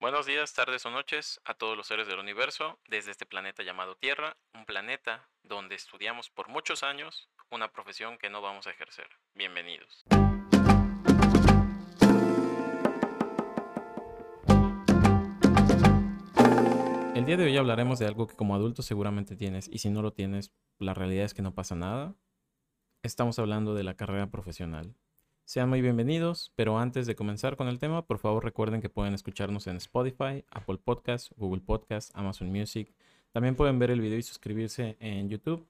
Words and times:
Buenos 0.00 0.26
días, 0.26 0.54
tardes 0.54 0.86
o 0.86 0.92
noches 0.92 1.40
a 1.44 1.54
todos 1.54 1.76
los 1.76 1.88
seres 1.88 2.06
del 2.06 2.20
universo 2.20 2.78
desde 2.88 3.10
este 3.10 3.26
planeta 3.26 3.64
llamado 3.64 3.96
Tierra, 3.96 4.36
un 4.54 4.64
planeta 4.64 5.28
donde 5.42 5.74
estudiamos 5.74 6.30
por 6.30 6.48
muchos 6.48 6.84
años 6.84 7.28
una 7.50 7.72
profesión 7.72 8.16
que 8.16 8.30
no 8.30 8.40
vamos 8.40 8.68
a 8.68 8.70
ejercer. 8.70 9.08
Bienvenidos. 9.34 10.04
El 17.16 17.24
día 17.24 17.36
de 17.36 17.46
hoy 17.46 17.56
hablaremos 17.56 17.98
de 17.98 18.06
algo 18.06 18.28
que 18.28 18.36
como 18.36 18.54
adulto 18.54 18.82
seguramente 18.82 19.34
tienes 19.34 19.66
y 19.66 19.78
si 19.78 19.90
no 19.90 20.00
lo 20.02 20.12
tienes, 20.12 20.52
la 20.78 20.94
realidad 20.94 21.24
es 21.24 21.34
que 21.34 21.42
no 21.42 21.56
pasa 21.56 21.74
nada. 21.74 22.14
Estamos 23.02 23.40
hablando 23.40 23.74
de 23.74 23.82
la 23.82 23.96
carrera 23.96 24.30
profesional. 24.30 24.94
Sean 25.48 25.70
muy 25.70 25.80
bienvenidos, 25.80 26.52
pero 26.56 26.78
antes 26.78 27.06
de 27.06 27.16
comenzar 27.16 27.56
con 27.56 27.68
el 27.68 27.78
tema, 27.78 28.04
por 28.04 28.18
favor 28.18 28.44
recuerden 28.44 28.82
que 28.82 28.90
pueden 28.90 29.14
escucharnos 29.14 29.66
en 29.66 29.78
Spotify, 29.78 30.44
Apple 30.50 30.76
Podcasts, 30.76 31.34
Google 31.38 31.62
Podcasts, 31.62 32.12
Amazon 32.14 32.52
Music. 32.52 32.94
También 33.32 33.56
pueden 33.56 33.78
ver 33.78 33.90
el 33.90 34.02
video 34.02 34.18
y 34.18 34.22
suscribirse 34.22 34.98
en 35.00 35.30
YouTube, 35.30 35.66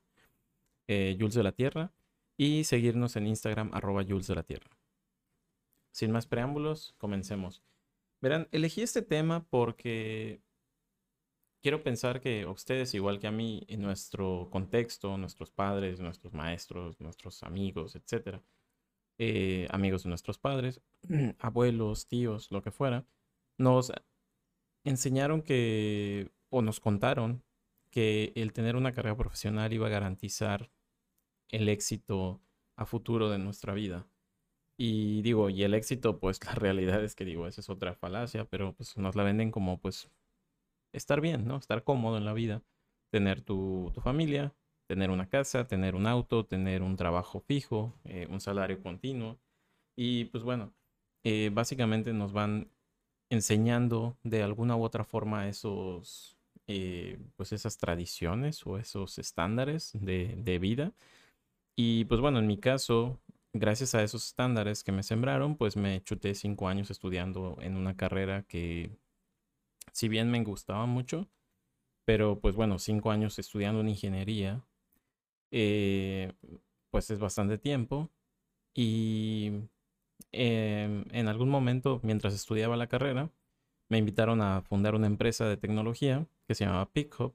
eh, 0.88 1.16
Jules 1.16 1.34
de 1.34 1.44
la 1.44 1.52
Tierra, 1.52 1.92
y 2.36 2.64
seguirnos 2.64 3.14
en 3.14 3.28
Instagram, 3.28 3.70
arroba 3.72 4.02
Jules 4.02 4.26
de 4.26 4.34
la 4.34 4.42
Tierra. 4.42 4.76
Sin 5.92 6.10
más 6.10 6.26
preámbulos, 6.26 6.96
comencemos. 6.98 7.62
Verán, 8.20 8.48
elegí 8.50 8.82
este 8.82 9.02
tema 9.02 9.46
porque 9.48 10.40
quiero 11.62 11.84
pensar 11.84 12.20
que 12.20 12.46
ustedes, 12.46 12.94
igual 12.94 13.20
que 13.20 13.28
a 13.28 13.30
mí, 13.30 13.64
en 13.68 13.82
nuestro 13.82 14.48
contexto, 14.50 15.16
nuestros 15.18 15.52
padres, 15.52 16.00
nuestros 16.00 16.34
maestros, 16.34 17.00
nuestros 17.00 17.44
amigos, 17.44 17.94
etcétera, 17.94 18.42
eh, 19.18 19.66
amigos 19.70 20.04
de 20.04 20.10
nuestros 20.10 20.38
padres, 20.38 20.80
abuelos, 21.38 22.06
tíos, 22.06 22.50
lo 22.50 22.62
que 22.62 22.70
fuera, 22.70 23.06
nos 23.58 23.92
enseñaron 24.84 25.42
que, 25.42 26.30
o 26.50 26.62
nos 26.62 26.80
contaron, 26.80 27.42
que 27.90 28.32
el 28.36 28.52
tener 28.52 28.76
una 28.76 28.92
carrera 28.92 29.16
profesional 29.16 29.72
iba 29.72 29.86
a 29.86 29.90
garantizar 29.90 30.70
el 31.50 31.68
éxito 31.68 32.40
a 32.76 32.86
futuro 32.86 33.30
de 33.30 33.38
nuestra 33.38 33.74
vida. 33.74 34.06
Y 34.76 35.22
digo, 35.22 35.50
y 35.50 35.64
el 35.64 35.74
éxito, 35.74 36.20
pues 36.20 36.38
la 36.44 36.54
realidad 36.54 37.02
es 37.02 37.14
que 37.14 37.24
digo, 37.24 37.46
esa 37.46 37.60
es 37.60 37.68
otra 37.70 37.94
falacia, 37.94 38.44
pero 38.44 38.74
pues 38.74 38.96
nos 38.96 39.16
la 39.16 39.24
venden 39.24 39.50
como 39.50 39.80
pues 39.80 40.10
estar 40.92 41.20
bien, 41.20 41.46
¿no? 41.46 41.56
Estar 41.56 41.84
cómodo 41.84 42.18
en 42.18 42.24
la 42.24 42.32
vida, 42.32 42.62
tener 43.10 43.42
tu, 43.42 43.90
tu 43.94 44.00
familia, 44.00 44.54
tener 44.88 45.10
una 45.10 45.28
casa, 45.28 45.68
tener 45.68 45.94
un 45.94 46.06
auto, 46.06 46.46
tener 46.46 46.82
un 46.82 46.96
trabajo 46.96 47.40
fijo, 47.40 47.94
eh, 48.04 48.26
un 48.30 48.40
salario 48.40 48.82
continuo. 48.82 49.38
Y 49.96 50.24
pues 50.26 50.42
bueno, 50.42 50.72
eh, 51.24 51.50
básicamente 51.52 52.12
nos 52.12 52.32
van 52.32 52.68
enseñando 53.30 54.16
de 54.22 54.42
alguna 54.42 54.76
u 54.76 54.82
otra 54.82 55.04
forma 55.04 55.48
esos, 55.48 56.38
eh, 56.66 57.18
pues 57.36 57.52
esas 57.52 57.76
tradiciones 57.76 58.66
o 58.66 58.78
esos 58.78 59.18
estándares 59.18 59.92
de, 59.92 60.34
de 60.38 60.58
vida. 60.58 60.92
Y 61.76 62.06
pues 62.06 62.20
bueno, 62.20 62.38
en 62.38 62.46
mi 62.46 62.58
caso, 62.58 63.20
gracias 63.52 63.94
a 63.94 64.02
esos 64.02 64.26
estándares 64.26 64.82
que 64.84 64.92
me 64.92 65.02
sembraron, 65.02 65.56
pues 65.56 65.76
me 65.76 66.02
chuté 66.02 66.34
cinco 66.34 66.68
años 66.68 66.90
estudiando 66.90 67.58
en 67.60 67.76
una 67.76 67.94
carrera 67.94 68.44
que, 68.44 68.90
si 69.92 70.08
bien 70.08 70.30
me 70.30 70.42
gustaba 70.44 70.86
mucho, 70.86 71.28
pero 72.06 72.40
pues 72.40 72.56
bueno, 72.56 72.78
cinco 72.78 73.10
años 73.10 73.38
estudiando 73.38 73.82
en 73.82 73.90
ingeniería, 73.90 74.64
eh, 75.50 76.32
pues 76.90 77.10
es 77.10 77.18
bastante 77.18 77.58
tiempo. 77.58 78.10
Y 78.74 79.52
em, 80.32 81.04
en 81.10 81.28
algún 81.28 81.48
momento, 81.48 82.00
mientras 82.02 82.34
estudiaba 82.34 82.76
la 82.76 82.88
carrera, 82.88 83.30
me 83.88 83.98
invitaron 83.98 84.40
a 84.42 84.62
fundar 84.62 84.94
una 84.94 85.06
empresa 85.06 85.48
de 85.48 85.56
tecnología 85.56 86.26
que 86.46 86.54
se 86.54 86.64
llamaba 86.64 86.90
PickHub. 86.92 87.34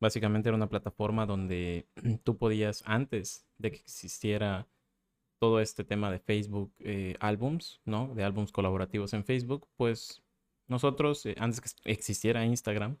Básicamente 0.00 0.48
era 0.48 0.56
una 0.56 0.68
plataforma 0.68 1.26
donde 1.26 1.88
tú 2.24 2.36
podías, 2.38 2.82
antes 2.86 3.46
de 3.58 3.72
que 3.72 3.78
existiera 3.78 4.68
todo 5.40 5.60
este 5.60 5.84
tema 5.84 6.10
de 6.10 6.18
Facebook 6.18 6.72
eh, 6.80 7.16
álbums, 7.20 7.80
¿no? 7.84 8.14
De 8.14 8.24
álbums 8.24 8.52
colaborativos 8.52 9.12
en 9.14 9.24
Facebook, 9.24 9.68
pues 9.76 10.22
nosotros, 10.66 11.24
eh, 11.26 11.34
antes 11.38 11.60
que 11.60 11.90
existiera 11.90 12.44
Instagram, 12.44 12.98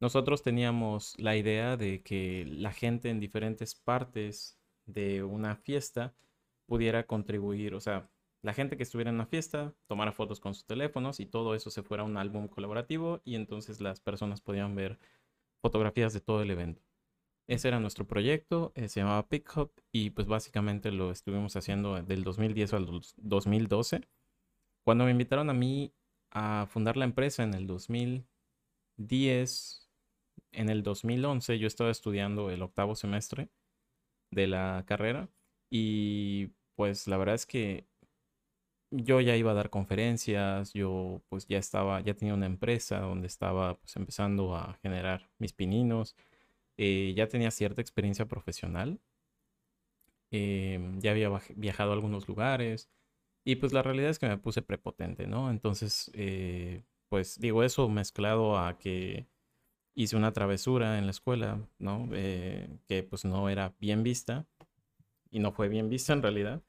nosotros 0.00 0.42
teníamos 0.42 1.14
la 1.18 1.36
idea 1.36 1.76
de 1.76 2.02
que 2.02 2.44
la 2.46 2.72
gente 2.72 3.10
en 3.10 3.20
diferentes 3.20 3.74
partes 3.74 4.58
de 4.86 5.24
una 5.24 5.56
fiesta 5.56 6.14
pudiera 6.66 7.06
contribuir, 7.06 7.74
o 7.74 7.80
sea, 7.80 8.10
la 8.42 8.54
gente 8.54 8.76
que 8.76 8.84
estuviera 8.84 9.10
en 9.10 9.16
una 9.16 9.26
fiesta 9.26 9.74
tomara 9.88 10.12
fotos 10.12 10.40
con 10.40 10.54
sus 10.54 10.64
teléfonos 10.64 11.18
y 11.18 11.26
todo 11.26 11.54
eso 11.54 11.70
se 11.70 11.82
fuera 11.82 12.04
un 12.04 12.16
álbum 12.16 12.46
colaborativo 12.46 13.20
y 13.24 13.34
entonces 13.34 13.80
las 13.80 14.00
personas 14.00 14.40
podían 14.40 14.76
ver 14.76 14.98
fotografías 15.60 16.12
de 16.12 16.20
todo 16.20 16.42
el 16.42 16.50
evento. 16.50 16.82
Ese 17.48 17.68
era 17.68 17.80
nuestro 17.80 18.06
proyecto, 18.06 18.72
eh, 18.74 18.88
se 18.88 19.00
llamaba 19.00 19.28
PickHub 19.28 19.72
y 19.90 20.10
pues 20.10 20.26
básicamente 20.26 20.92
lo 20.92 21.10
estuvimos 21.10 21.56
haciendo 21.56 22.00
del 22.02 22.22
2010 22.22 22.74
al 22.74 22.86
2012. 23.16 24.02
Cuando 24.84 25.04
me 25.04 25.10
invitaron 25.10 25.50
a 25.50 25.54
mí 25.54 25.92
a 26.30 26.66
fundar 26.68 26.96
la 26.96 27.06
empresa 27.06 27.42
en 27.42 27.54
el 27.54 27.66
2010, 27.66 29.87
en 30.52 30.68
el 30.70 30.82
2011 30.82 31.58
yo 31.58 31.66
estaba 31.66 31.90
estudiando 31.90 32.50
el 32.50 32.62
octavo 32.62 32.94
semestre 32.94 33.50
de 34.30 34.46
la 34.46 34.84
carrera 34.86 35.28
y 35.70 36.48
pues 36.76 37.08
la 37.08 37.16
verdad 37.18 37.34
es 37.34 37.46
que 37.46 37.86
yo 38.90 39.20
ya 39.20 39.36
iba 39.36 39.50
a 39.50 39.54
dar 39.54 39.70
conferencias, 39.70 40.72
yo 40.72 41.22
pues 41.28 41.46
ya 41.46 41.58
estaba, 41.58 42.00
ya 42.00 42.14
tenía 42.14 42.34
una 42.34 42.46
empresa 42.46 43.00
donde 43.00 43.26
estaba 43.26 43.78
pues 43.78 43.96
empezando 43.96 44.56
a 44.56 44.74
generar 44.82 45.30
mis 45.38 45.52
pininos, 45.52 46.16
eh, 46.78 47.14
ya 47.16 47.28
tenía 47.28 47.50
cierta 47.50 47.82
experiencia 47.82 48.26
profesional, 48.26 49.00
em, 50.30 51.00
ya 51.00 51.10
había 51.12 51.30
viajado 51.56 51.90
a 51.90 51.94
algunos 51.94 52.28
lugares 52.28 52.88
y 53.44 53.56
pues 53.56 53.72
la 53.72 53.82
realidad 53.82 54.10
es 54.10 54.18
que 54.18 54.28
me 54.28 54.38
puse 54.38 54.62
prepotente, 54.62 55.26
¿no? 55.26 55.50
Entonces, 55.50 56.10
eh, 56.14 56.84
pues 57.08 57.40
digo 57.40 57.64
eso 57.64 57.88
mezclado 57.88 58.58
a 58.58 58.78
que 58.78 59.26
hice 59.98 60.16
una 60.16 60.32
travesura 60.32 60.96
en 60.96 61.06
la 61.06 61.10
escuela, 61.10 61.58
¿no? 61.80 62.08
Eh, 62.12 62.68
que 62.86 63.02
pues 63.02 63.24
no 63.24 63.48
era 63.48 63.74
bien 63.80 64.04
vista 64.04 64.46
y 65.28 65.40
no 65.40 65.50
fue 65.50 65.68
bien 65.68 65.88
vista 65.88 66.12
en 66.12 66.22
realidad. 66.22 66.62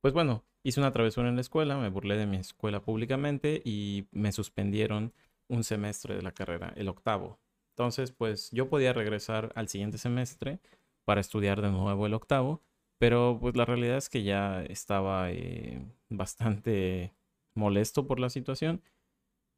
Pues 0.00 0.14
bueno, 0.14 0.44
hice 0.62 0.78
una 0.78 0.92
travesura 0.92 1.28
en 1.28 1.34
la 1.34 1.40
escuela, 1.40 1.76
me 1.76 1.88
burlé 1.88 2.16
de 2.16 2.26
mi 2.26 2.36
escuela 2.36 2.80
públicamente 2.80 3.62
y 3.64 4.06
me 4.12 4.30
suspendieron 4.30 5.12
un 5.48 5.64
semestre 5.64 6.14
de 6.14 6.22
la 6.22 6.30
carrera, 6.30 6.72
el 6.76 6.88
octavo. 6.88 7.40
Entonces, 7.70 8.12
pues 8.12 8.48
yo 8.52 8.68
podía 8.68 8.92
regresar 8.92 9.50
al 9.56 9.68
siguiente 9.68 9.98
semestre 9.98 10.60
para 11.04 11.20
estudiar 11.20 11.60
de 11.60 11.72
nuevo 11.72 12.06
el 12.06 12.14
octavo, 12.14 12.62
pero 12.98 13.38
pues 13.40 13.56
la 13.56 13.64
realidad 13.64 13.96
es 13.96 14.08
que 14.08 14.22
ya 14.22 14.62
estaba 14.62 15.32
eh, 15.32 15.84
bastante 16.10 17.12
molesto 17.54 18.06
por 18.06 18.20
la 18.20 18.30
situación 18.30 18.82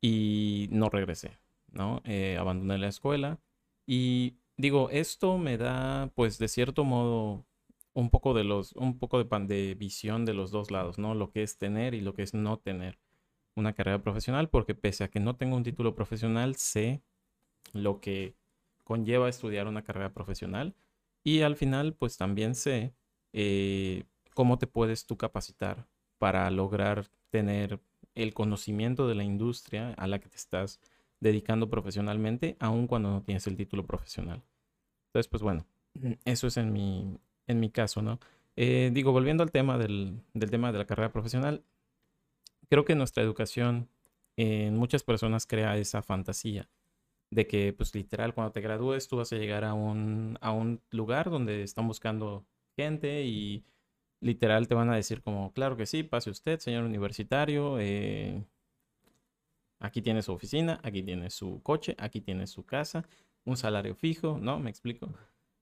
y 0.00 0.68
no 0.70 0.88
regresé. 0.88 1.38
¿No? 1.72 2.02
Eh, 2.04 2.36
abandoné 2.38 2.78
la 2.78 2.88
escuela 2.88 3.40
y 3.86 4.36
digo, 4.56 4.90
esto 4.90 5.38
me 5.38 5.56
da, 5.58 6.10
pues, 6.14 6.38
de 6.38 6.48
cierto 6.48 6.84
modo, 6.84 7.46
un 7.92 8.10
poco 8.10 8.34
de 8.34 8.44
los, 8.44 8.72
un 8.74 8.98
poco 8.98 9.22
de, 9.22 9.46
de 9.46 9.74
visión 9.74 10.24
de 10.24 10.34
los 10.34 10.50
dos 10.50 10.70
lados, 10.70 10.98
¿no? 10.98 11.14
Lo 11.14 11.30
que 11.30 11.42
es 11.42 11.58
tener 11.58 11.94
y 11.94 12.00
lo 12.00 12.14
que 12.14 12.22
es 12.22 12.34
no 12.34 12.58
tener 12.58 12.98
una 13.56 13.74
carrera 13.74 14.02
profesional, 14.02 14.48
porque 14.48 14.74
pese 14.74 15.04
a 15.04 15.08
que 15.08 15.20
no 15.20 15.36
tengo 15.36 15.56
un 15.56 15.64
título 15.64 15.94
profesional, 15.94 16.56
sé 16.56 17.02
lo 17.72 18.00
que 18.00 18.36
conlleva 18.84 19.28
estudiar 19.28 19.66
una 19.66 19.82
carrera 19.82 20.12
profesional 20.12 20.74
y 21.24 21.42
al 21.42 21.56
final, 21.56 21.94
pues, 21.94 22.16
también 22.16 22.54
sé 22.54 22.94
eh, 23.32 24.04
cómo 24.34 24.58
te 24.58 24.66
puedes 24.66 25.06
tú 25.06 25.16
capacitar 25.16 25.88
para 26.18 26.50
lograr 26.50 27.08
tener 27.30 27.80
el 28.14 28.34
conocimiento 28.34 29.08
de 29.08 29.14
la 29.14 29.24
industria 29.24 29.94
a 29.94 30.06
la 30.06 30.18
que 30.18 30.28
te 30.28 30.36
estás 30.36 30.80
dedicando 31.20 31.68
profesionalmente, 31.68 32.56
aun 32.58 32.86
cuando 32.86 33.10
no 33.10 33.22
tienes 33.22 33.46
el 33.46 33.56
título 33.56 33.86
profesional. 33.86 34.42
Entonces, 35.08 35.28
pues 35.28 35.42
bueno, 35.42 35.66
eso 36.24 36.46
es 36.46 36.56
en 36.56 36.72
mi, 36.72 37.18
en 37.46 37.60
mi 37.60 37.70
caso, 37.70 38.02
¿no? 38.02 38.18
Eh, 38.56 38.90
digo, 38.92 39.12
volviendo 39.12 39.42
al 39.42 39.52
tema 39.52 39.78
del, 39.78 40.22
del, 40.34 40.50
tema 40.50 40.72
de 40.72 40.78
la 40.78 40.86
carrera 40.86 41.12
profesional, 41.12 41.64
creo 42.68 42.84
que 42.84 42.94
nuestra 42.94 43.22
educación 43.22 43.88
en 44.36 44.76
muchas 44.76 45.02
personas 45.02 45.46
crea 45.46 45.76
esa 45.76 46.02
fantasía 46.02 46.68
de 47.30 47.46
que, 47.46 47.72
pues 47.72 47.94
literal, 47.94 48.34
cuando 48.34 48.52
te 48.52 48.60
gradúes, 48.60 49.08
tú 49.08 49.16
vas 49.16 49.32
a 49.32 49.36
llegar 49.36 49.64
a 49.64 49.74
un, 49.74 50.38
a 50.40 50.52
un 50.52 50.80
lugar 50.90 51.30
donde 51.30 51.62
están 51.62 51.86
buscando 51.86 52.44
gente 52.76 53.24
y 53.24 53.64
literal 54.20 54.68
te 54.68 54.74
van 54.74 54.90
a 54.90 54.96
decir 54.96 55.22
como, 55.22 55.52
claro 55.52 55.76
que 55.76 55.86
sí, 55.86 56.02
pase 56.02 56.30
usted, 56.30 56.58
señor 56.58 56.84
universitario, 56.84 57.78
eh, 57.78 58.44
Aquí 59.80 60.02
tiene 60.02 60.22
su 60.22 60.32
oficina, 60.32 60.78
aquí 60.82 61.02
tiene 61.02 61.30
su 61.30 61.60
coche, 61.62 61.96
aquí 61.98 62.20
tiene 62.20 62.46
su 62.46 62.64
casa, 62.64 63.08
un 63.44 63.56
salario 63.56 63.94
fijo, 63.94 64.38
¿no? 64.40 64.60
¿Me 64.60 64.70
explico? 64.70 65.12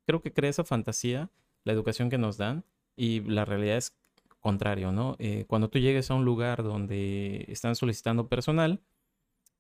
Creo 0.07 0.21
que 0.21 0.33
crea 0.33 0.51
esa 0.51 0.65
fantasía 0.65 1.31
la 1.65 1.73
educación 1.73 2.11
que 2.11 2.19
nos 2.19 2.37
dan 2.37 2.65
y 2.97 3.21
la 3.21 3.45
realidad 3.45 3.77
es 3.77 3.97
contrario, 4.41 4.93
¿no? 4.93 5.17
Eh, 5.19 5.45
cuando 5.47 5.69
tú 5.71 5.79
llegues 5.79 6.11
a 6.11 6.15
un 6.15 6.25
lugar 6.25 6.63
donde 6.63 7.45
están 7.49 7.77
solicitando 7.77 8.29
personal, 8.29 8.81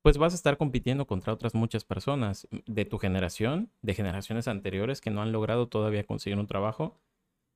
pues 0.02 0.18
vas 0.18 0.32
a 0.32 0.36
estar 0.36 0.56
compitiendo 0.56 1.06
contra 1.06 1.32
otras 1.32 1.54
muchas 1.54 1.84
personas 1.84 2.48
de 2.66 2.84
tu 2.84 2.98
generación, 2.98 3.70
de 3.82 3.94
generaciones 3.94 4.48
anteriores 4.48 5.00
que 5.00 5.10
no 5.10 5.22
han 5.22 5.32
logrado 5.32 5.68
todavía 5.68 6.04
conseguir 6.04 6.38
un 6.38 6.46
trabajo 6.46 6.98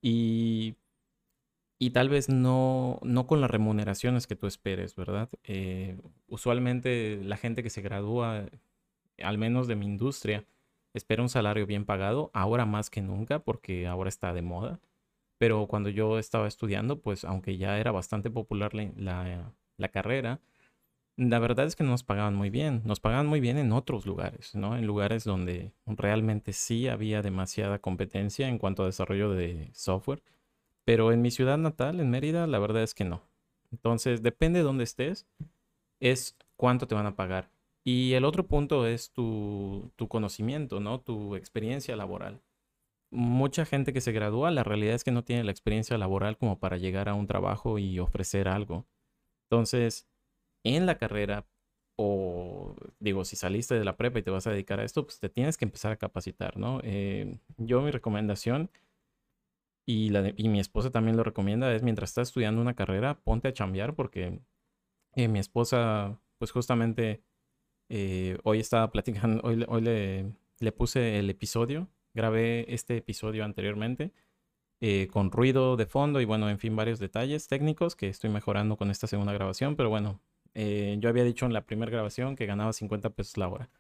y, 0.03 0.75
y 1.83 1.91
tal 1.91 2.09
vez 2.09 2.29
no, 2.29 3.01
no 3.03 3.27
con 3.27 3.41
las 3.41 3.51
remuneraciones 3.51 4.29
que 4.29 4.37
tú 4.37 4.47
esperes, 4.47 4.95
¿verdad? 4.95 5.29
Eh, 5.43 5.99
usualmente 6.29 7.19
la 7.25 7.37
gente 7.37 7.65
que 7.65 7.71
se 7.71 7.83
gradúa, 7.83 8.47
al 9.21 9.37
menos 9.37 9.67
de 9.67 9.75
mi 9.75 9.87
industria, 9.87 10.45
espera 10.95 11.23
un 11.23 11.29
salario 11.29 11.67
bien 11.67 11.85
pagado, 11.85 12.31
ahora 12.35 12.67
más 12.67 12.89
que 12.89 13.03
nunca, 13.03 13.41
porque 13.41 13.89
ahora 13.89 14.11
está 14.11 14.33
de 14.33 14.43
moda. 14.43 14.79
Pero 15.39 15.67
cuando 15.67 15.89
yo 15.89 16.21
estaba 16.21 16.47
estudiando, 16.47 17.01
pues 17.01 17.25
aunque 17.25 17.57
ya 17.57 17.77
era 17.81 17.91
bastante 17.91 18.31
popular 18.31 18.75
la, 18.75 19.53
la 19.77 19.89
carrera, 19.89 20.41
la 21.17 21.41
verdad 21.41 21.67
es 21.67 21.75
que 21.75 21.83
no 21.83 21.91
nos 21.91 22.05
pagaban 22.05 22.37
muy 22.37 22.51
bien. 22.51 22.83
Nos 22.85 23.01
pagaban 23.01 23.27
muy 23.27 23.41
bien 23.41 23.59
en 23.59 23.73
otros 23.73 24.07
lugares, 24.07 24.55
¿no? 24.55 24.77
En 24.77 24.87
lugares 24.87 25.25
donde 25.25 25.73
realmente 25.87 26.53
sí 26.53 26.87
había 26.87 27.23
demasiada 27.23 27.81
competencia 27.81 28.47
en 28.49 28.59
cuanto 28.59 28.85
a 28.85 28.87
desarrollo 28.87 29.31
de 29.31 29.71
software. 29.75 30.23
Pero 30.85 31.13
en 31.13 31.23
mi 31.23 31.31
ciudad 31.31 31.59
natal, 31.59 32.01
en 32.01 32.11
Mérida, 32.11 32.47
la 32.47 32.59
verdad 32.59 32.83
es 32.83 32.95
que 32.95 33.05
no. 33.05 33.23
Entonces, 33.71 34.23
depende 34.23 34.61
de 34.61 34.65
dónde 34.65 34.85
estés, 34.85 35.27
es 36.01 36.37
cuánto 36.57 36.87
te 36.87 36.95
van 36.95 37.07
a 37.07 37.17
pagar. 37.17 37.51
Y 37.85 38.15
el 38.15 38.25
otro 38.25 38.47
punto 38.47 38.87
es 38.87 39.13
tu, 39.13 39.91
tu 39.97 40.09
conocimiento, 40.09 40.81
¿no? 40.81 41.01
Tu 41.01 41.37
experiencia 41.37 41.97
laboral. 41.97 42.41
Mucha 43.11 43.65
gente 43.67 43.93
que 43.93 44.01
se 44.01 44.13
gradúa, 44.13 44.51
la 44.51 44.65
realidad 44.65 44.95
es 44.95 45.05
que 45.05 45.11
no 45.13 45.25
tiene 45.25 45.45
la 45.45 45.51
experiencia 45.51 45.99
laboral 45.99 46.39
como 46.39 46.59
para 46.59 46.79
llegar 46.79 47.09
a 47.09 47.15
un 47.15 47.27
trabajo 47.27 47.79
y 47.79 47.99
ofrecer 47.99 48.49
algo. 48.49 48.87
Entonces, 49.51 50.09
en 50.65 50.87
la 50.87 50.99
carrera, 50.99 51.47
o 51.97 52.75
digo, 53.01 53.25
si 53.25 53.37
saliste 53.37 53.75
de 53.75 53.85
la 53.85 53.97
prepa 53.97 54.19
y 54.19 54.23
te 54.23 54.31
vas 54.31 54.47
a 54.47 54.51
dedicar 54.53 54.81
a 54.81 54.85
esto, 54.85 55.05
pues 55.05 55.21
te 55.21 55.29
tienes 55.29 55.57
que 55.59 55.65
empezar 55.65 55.93
a 55.93 55.97
capacitar, 55.97 56.57
¿no? 56.57 56.81
Eh, 56.85 57.39
yo 57.59 57.83
mi 57.83 57.91
recomendación, 57.91 58.71
y, 59.87 60.11
la 60.11 60.33
y 60.37 60.49
mi 60.49 60.61
esposa 60.61 60.91
también 60.91 61.17
lo 61.17 61.25
recomienda, 61.25 61.75
es 61.75 61.83
mientras 61.83 62.11
estás 62.11 62.29
estudiando 62.29 62.61
una 62.61 62.75
carrera, 62.75 63.21
ponte 63.23 63.49
a 63.49 63.53
chambear 63.53 63.95
porque 63.95 64.41
eh, 65.15 65.29
mi 65.29 65.39
esposa, 65.39 66.21
pues 66.39 66.51
justamente 66.53 67.23
eh, 67.89 68.39
hoy 68.45 68.61
estaba 68.61 68.91
platicando, 68.91 69.43
hoy, 69.45 69.65
hoy 69.69 69.83
le, 69.83 70.33
le 70.61 70.73
puse 70.73 71.19
el 71.19 71.31
episodio, 71.31 71.89
grabé 72.15 72.73
este 72.73 72.99
episodio 72.99 73.45
anteriormente. 73.45 74.13
con 75.13 75.31
ruido 75.31 75.77
de 75.77 75.87
fondo 75.87 76.21
y 76.21 76.25
bueno, 76.25 76.51
en 76.51 76.59
fin, 76.59 76.75
varios 76.77 76.99
detalles 76.99 77.47
técnicos 77.49 77.95
que 77.97 78.09
estoy 78.09 78.31
mejorando 78.31 78.77
con 78.77 78.91
esta 78.91 79.07
segunda 79.07 79.33
grabación, 79.33 79.77
pero 79.77 79.91
bueno, 79.91 80.21
eh, 80.55 80.97
yo 81.01 81.09
había 81.09 81.25
dicho 81.25 81.47
en 81.47 81.53
la 81.53 81.65
primera 81.65 81.91
grabación 81.91 82.37
que 82.37 82.47
ganaba 82.47 82.73
50 82.73 83.11
pesos 83.11 83.37
la 83.37 83.49
hora. 83.49 83.71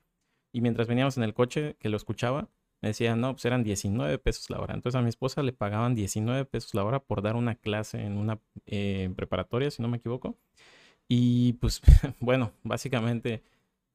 Y 0.52 0.60
mientras 0.60 0.88
veníamos 0.88 1.16
en 1.16 1.24
el 1.24 1.34
coche, 1.34 1.76
que 1.78 1.88
lo 1.88 1.96
escuchaba, 1.96 2.48
me 2.82 2.88
decía, 2.90 3.16
no, 3.16 3.32
pues 3.34 3.44
eran 3.46 3.64
19 3.64 4.18
pesos 4.18 4.50
la 4.50 4.60
hora. 4.60 4.74
Entonces 4.74 4.98
a 4.98 5.02
mi 5.02 5.08
esposa 5.08 5.42
le 5.42 5.52
pagaban 5.52 5.94
19 5.94 6.44
pesos 6.46 6.74
la 6.74 6.84
hora 6.84 7.00
por 7.00 7.22
dar 7.22 7.36
una 7.36 7.54
clase 7.54 8.02
en 8.04 8.18
una 8.18 8.40
eh, 8.66 9.10
preparatoria, 9.16 9.70
si 9.70 9.82
no 9.82 9.88
me 9.88 9.98
equivoco. 9.98 10.36
Y 11.08 11.54
pues 11.54 11.82
bueno, 12.20 12.52
básicamente, 12.64 13.44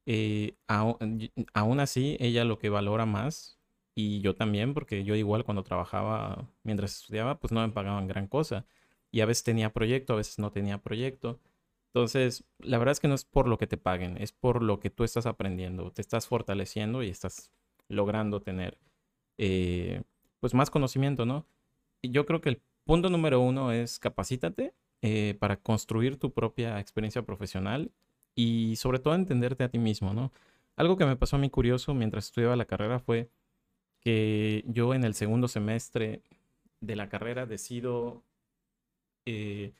eh, 0.06 0.56
aún 0.66 1.80
así, 1.80 2.16
ella 2.20 2.44
lo 2.44 2.58
que 2.58 2.70
valora 2.70 3.06
más, 3.06 3.58
y 3.94 4.20
yo 4.20 4.36
también, 4.36 4.74
porque 4.74 5.02
yo 5.04 5.16
igual 5.16 5.44
cuando 5.44 5.64
trabajaba, 5.64 6.48
mientras 6.62 7.00
estudiaba, 7.00 7.40
pues 7.40 7.52
no 7.52 7.66
me 7.66 7.72
pagaban 7.72 8.06
gran 8.06 8.28
cosa. 8.28 8.64
Y 9.10 9.22
a 9.22 9.26
veces 9.26 9.42
tenía 9.44 9.72
proyecto, 9.72 10.12
a 10.12 10.16
veces 10.16 10.38
no 10.38 10.52
tenía 10.52 10.78
proyecto. 10.78 11.40
Entonces, 11.88 12.44
la 12.60 12.78
verdad 12.78 12.92
es 12.92 13.00
que 13.00 13.08
no 13.08 13.14
es 13.16 13.24
por 13.24 13.48
lo 13.48 13.58
que 13.58 13.66
te 13.66 13.76
paguen, 13.76 14.16
es 14.18 14.30
por 14.32 14.62
lo 14.62 14.78
que 14.78 14.90
tú 14.90 15.02
estás 15.02 15.26
aprendiendo, 15.26 15.90
te 15.92 16.02
estás 16.02 16.28
fortaleciendo 16.28 17.02
y 17.02 17.08
estás 17.08 17.52
logrando 17.88 18.40
tener 18.40 18.78
eh, 19.38 20.02
pues 20.40 20.54
más 20.54 20.70
conocimiento, 20.70 21.26
¿no? 21.26 21.46
Y 22.02 22.10
yo 22.10 22.26
creo 22.26 22.40
que 22.40 22.50
el 22.50 22.62
punto 22.84 23.10
número 23.10 23.40
uno 23.40 23.72
es 23.72 23.98
capacítate 23.98 24.74
eh, 25.02 25.36
para 25.38 25.56
construir 25.56 26.18
tu 26.18 26.32
propia 26.32 26.80
experiencia 26.80 27.22
profesional 27.22 27.92
y 28.34 28.76
sobre 28.76 28.98
todo 28.98 29.14
entenderte 29.14 29.64
a 29.64 29.68
ti 29.68 29.78
mismo, 29.78 30.14
¿no? 30.14 30.32
Algo 30.76 30.96
que 30.96 31.06
me 31.06 31.16
pasó 31.16 31.36
a 31.36 31.38
mí 31.40 31.50
curioso 31.50 31.94
mientras 31.94 32.26
estudiaba 32.26 32.56
la 32.56 32.64
carrera 32.64 33.00
fue 33.00 33.30
que 34.00 34.64
yo 34.66 34.94
en 34.94 35.04
el 35.04 35.14
segundo 35.14 35.48
semestre 35.48 36.22
de 36.80 36.96
la 36.96 37.08
carrera 37.08 37.46
decido 37.46 38.22
eh, 39.26 39.72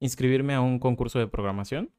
inscribirme 0.00 0.54
a 0.54 0.60
un 0.60 0.78
concurso 0.78 1.18
de 1.18 1.26
programación 1.26 1.90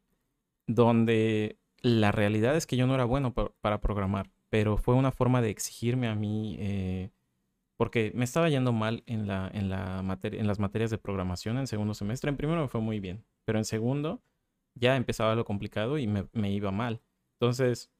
donde 0.67 1.57
la 1.81 2.11
realidad 2.11 2.55
es 2.55 2.67
que 2.67 2.77
yo 2.77 2.87
no 2.87 2.95
era 2.95 3.05
bueno 3.05 3.33
para 3.33 3.81
programar, 3.81 4.29
pero 4.49 4.77
fue 4.77 4.95
una 4.95 5.11
forma 5.11 5.41
de 5.41 5.49
exigirme 5.49 6.07
a 6.07 6.15
mí, 6.15 6.57
eh, 6.59 7.11
porque 7.77 8.11
me 8.15 8.23
estaba 8.25 8.49
yendo 8.49 8.73
mal 8.73 9.03
en, 9.05 9.27
la, 9.27 9.49
en, 9.53 9.69
la 9.69 10.03
en 10.23 10.47
las 10.47 10.59
materias 10.59 10.89
de 10.91 10.97
programación 10.97 11.57
en 11.57 11.67
segundo 11.67 11.93
semestre. 11.93 12.29
En 12.29 12.37
primero 12.37 12.61
me 12.61 12.67
fue 12.67 12.81
muy 12.81 12.99
bien, 12.99 13.25
pero 13.45 13.59
en 13.59 13.65
segundo 13.65 14.21
ya 14.75 14.95
empezaba 14.95 15.35
lo 15.35 15.45
complicado 15.45 15.97
y 15.97 16.07
me, 16.07 16.27
me 16.33 16.51
iba 16.51 16.71
mal. 16.71 17.01
Entonces 17.39 17.91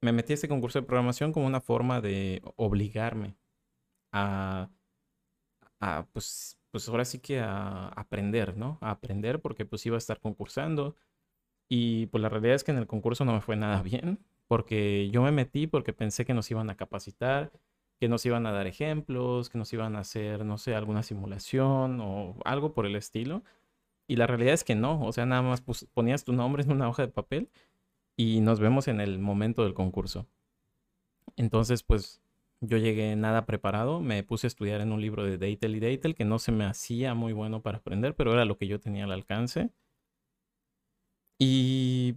me 0.00 0.12
metí 0.12 0.32
a 0.32 0.34
este 0.34 0.48
concurso 0.48 0.80
de 0.80 0.86
programación 0.86 1.32
como 1.32 1.46
una 1.46 1.60
forma 1.60 2.00
de 2.00 2.42
obligarme 2.56 3.36
a, 4.12 4.70
a 5.80 6.06
pues, 6.12 6.58
pues 6.70 6.88
ahora 6.88 7.04
sí 7.04 7.18
que 7.20 7.40
a 7.40 7.88
aprender, 7.88 8.56
¿no? 8.56 8.78
A 8.80 8.90
aprender 8.90 9.40
porque 9.40 9.64
pues 9.64 9.84
iba 9.86 9.96
a 9.96 9.98
estar 9.98 10.20
concursando. 10.20 10.96
Y 11.68 12.06
pues 12.06 12.22
la 12.22 12.28
realidad 12.28 12.56
es 12.56 12.64
que 12.64 12.72
en 12.72 12.78
el 12.78 12.86
concurso 12.86 13.24
no 13.24 13.32
me 13.32 13.40
fue 13.40 13.56
nada 13.56 13.82
bien, 13.84 14.18
porque 14.48 15.10
yo 15.10 15.22
me 15.22 15.32
metí 15.32 15.66
porque 15.66 15.92
pensé 15.92 16.24
que 16.24 16.34
nos 16.34 16.50
iban 16.50 16.70
a 16.70 16.76
capacitar, 16.76 17.52
que 18.00 18.08
nos 18.08 18.24
iban 18.26 18.46
a 18.46 18.52
dar 18.52 18.66
ejemplos, 18.66 19.48
que 19.50 19.58
nos 19.58 19.72
iban 19.72 19.96
a 19.96 20.00
hacer, 20.00 20.44
no 20.44 20.58
sé, 20.58 20.74
alguna 20.74 21.02
simulación 21.02 22.00
o 22.00 22.36
algo 22.44 22.74
por 22.74 22.86
el 22.86 22.96
estilo. 22.96 23.42
Y 24.08 24.16
la 24.16 24.26
realidad 24.26 24.54
es 24.54 24.64
que 24.64 24.74
no, 24.74 25.02
o 25.02 25.12
sea, 25.12 25.26
nada 25.26 25.42
más 25.42 25.62
ponías 25.94 26.24
tu 26.24 26.32
nombre 26.32 26.62
en 26.62 26.72
una 26.72 26.88
hoja 26.88 27.02
de 27.02 27.12
papel 27.12 27.50
y 28.16 28.40
nos 28.40 28.60
vemos 28.60 28.88
en 28.88 29.00
el 29.00 29.18
momento 29.18 29.64
del 29.64 29.74
concurso. 29.74 30.26
Entonces, 31.36 31.82
pues 31.82 32.22
yo 32.60 32.78
llegué 32.78 33.16
nada 33.16 33.46
preparado, 33.46 34.00
me 34.00 34.22
puse 34.22 34.46
a 34.46 34.48
estudiar 34.48 34.80
en 34.80 34.92
un 34.92 35.00
libro 35.00 35.24
de 35.24 35.38
Deitel 35.38 35.76
y 35.76 36.14
que 36.14 36.24
no 36.24 36.38
se 36.38 36.52
me 36.52 36.64
hacía 36.64 37.14
muy 37.14 37.32
bueno 37.32 37.62
para 37.62 37.78
aprender, 37.78 38.14
pero 38.16 38.32
era 38.32 38.44
lo 38.44 38.56
que 38.58 38.66
yo 38.66 38.80
tenía 38.80 39.04
al 39.04 39.12
alcance. 39.12 39.70
Y 41.38 42.16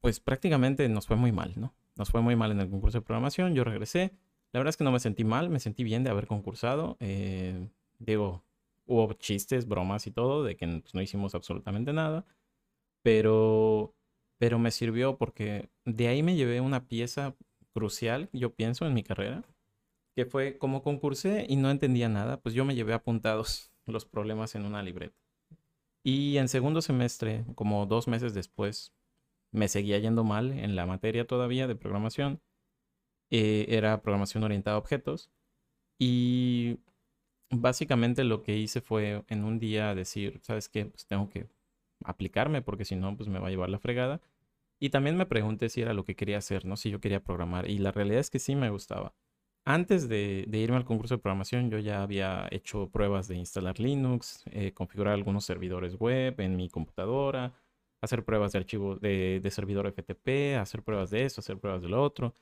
pues 0.00 0.20
prácticamente 0.20 0.88
nos 0.88 1.06
fue 1.06 1.16
muy 1.16 1.32
mal, 1.32 1.52
¿no? 1.56 1.74
Nos 1.96 2.10
fue 2.10 2.20
muy 2.20 2.36
mal 2.36 2.52
en 2.52 2.60
el 2.60 2.70
concurso 2.70 2.98
de 2.98 3.02
programación, 3.02 3.54
yo 3.54 3.64
regresé. 3.64 4.12
La 4.52 4.60
verdad 4.60 4.70
es 4.70 4.76
que 4.76 4.84
no 4.84 4.92
me 4.92 5.00
sentí 5.00 5.24
mal, 5.24 5.50
me 5.50 5.60
sentí 5.60 5.84
bien 5.84 6.04
de 6.04 6.10
haber 6.10 6.26
concursado. 6.26 6.96
Eh, 7.00 7.68
digo, 7.98 8.44
hubo 8.86 9.12
chistes, 9.14 9.66
bromas 9.66 10.06
y 10.06 10.10
todo, 10.10 10.44
de 10.44 10.56
que 10.56 10.66
pues, 10.66 10.94
no 10.94 11.02
hicimos 11.02 11.34
absolutamente 11.34 11.92
nada. 11.92 12.24
Pero, 13.02 13.94
pero 14.38 14.58
me 14.58 14.70
sirvió 14.70 15.18
porque 15.18 15.68
de 15.84 16.08
ahí 16.08 16.22
me 16.22 16.36
llevé 16.36 16.60
una 16.60 16.86
pieza 16.86 17.34
crucial, 17.72 18.28
yo 18.32 18.54
pienso, 18.54 18.86
en 18.86 18.94
mi 18.94 19.02
carrera, 19.02 19.44
que 20.14 20.24
fue 20.24 20.58
como 20.58 20.82
concursé 20.82 21.46
y 21.48 21.56
no 21.56 21.70
entendía 21.70 22.08
nada, 22.08 22.40
pues 22.40 22.54
yo 22.54 22.64
me 22.64 22.74
llevé 22.74 22.92
apuntados 22.92 23.70
los 23.86 24.04
problemas 24.04 24.54
en 24.54 24.64
una 24.64 24.82
libreta. 24.82 25.16
Y 26.02 26.38
en 26.38 26.48
segundo 26.48 26.80
semestre, 26.80 27.44
como 27.54 27.86
dos 27.86 28.08
meses 28.08 28.34
después, 28.34 28.92
me 29.52 29.68
seguía 29.68 29.98
yendo 29.98 30.24
mal 30.24 30.52
en 30.52 30.76
la 30.76 30.86
materia 30.86 31.26
todavía 31.26 31.66
de 31.66 31.76
programación. 31.76 32.40
Eh, 33.30 33.66
era 33.68 34.02
programación 34.02 34.44
orientada 34.44 34.76
a 34.76 34.80
objetos. 34.80 35.30
Y 35.98 36.78
básicamente 37.50 38.24
lo 38.24 38.42
que 38.42 38.56
hice 38.56 38.80
fue 38.80 39.24
en 39.28 39.44
un 39.44 39.58
día 39.58 39.94
decir, 39.94 40.40
¿sabes 40.42 40.68
qué? 40.68 40.86
Pues 40.86 41.06
tengo 41.06 41.28
que 41.28 41.46
aplicarme 42.04 42.62
porque 42.62 42.84
si 42.84 42.96
no, 42.96 43.16
pues 43.16 43.28
me 43.28 43.38
va 43.38 43.48
a 43.48 43.50
llevar 43.50 43.70
la 43.70 43.78
fregada. 43.78 44.20
Y 44.80 44.90
también 44.90 45.16
me 45.16 45.26
pregunté 45.26 45.68
si 45.68 45.82
era 45.82 45.94
lo 45.94 46.04
que 46.04 46.16
quería 46.16 46.38
hacer, 46.38 46.64
¿no? 46.64 46.76
Si 46.76 46.90
yo 46.90 47.00
quería 47.00 47.22
programar. 47.24 47.68
Y 47.68 47.78
la 47.78 47.92
realidad 47.92 48.20
es 48.20 48.30
que 48.30 48.38
sí 48.38 48.54
me 48.54 48.70
gustaba. 48.70 49.14
Antes 49.64 50.08
de, 50.08 50.48
irme 50.50 50.76
al 50.76 50.84
concurso 50.86 51.16
de 51.16 51.22
programación, 51.22 51.70
yo 51.70 51.78
ya 51.78 52.02
había 52.02 52.48
hecho 52.50 52.88
pruebas 52.90 53.28
de 53.28 53.36
instalar 53.36 53.78
Linux, 53.78 54.44
eh, 54.46 54.72
configurar 54.72 55.12
algunos 55.14 55.44
servidores 55.44 55.96
web 55.96 56.40
en 56.40 56.56
mi 56.56 56.70
computadora, 56.70 57.52
hacer 58.00 58.24
pruebas 58.24 58.52
de 58.52 58.58
archivo 58.58 58.96
de, 58.96 59.46
servidor 59.50 59.86
FTP, 59.86 60.56
hacer 60.58 60.82
pruebas 60.82 61.10
de 61.10 61.24
eso, 61.24 61.40
hacer 61.40 61.58
pruebas 61.58 61.82
de 61.82 61.88
lo 61.88 62.02
otro, 62.02 62.34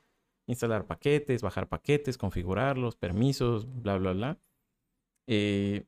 instalar 0.47 0.85
paquetes, 0.85 1.41
bajar 1.41 1.67
paquetes, 1.67 2.17
configurarlos, 2.17 2.95
permisos, 2.95 3.67
bla, 3.81 3.97
bla, 3.97 4.13
bla. 4.13 4.39
Eh, 5.27 5.85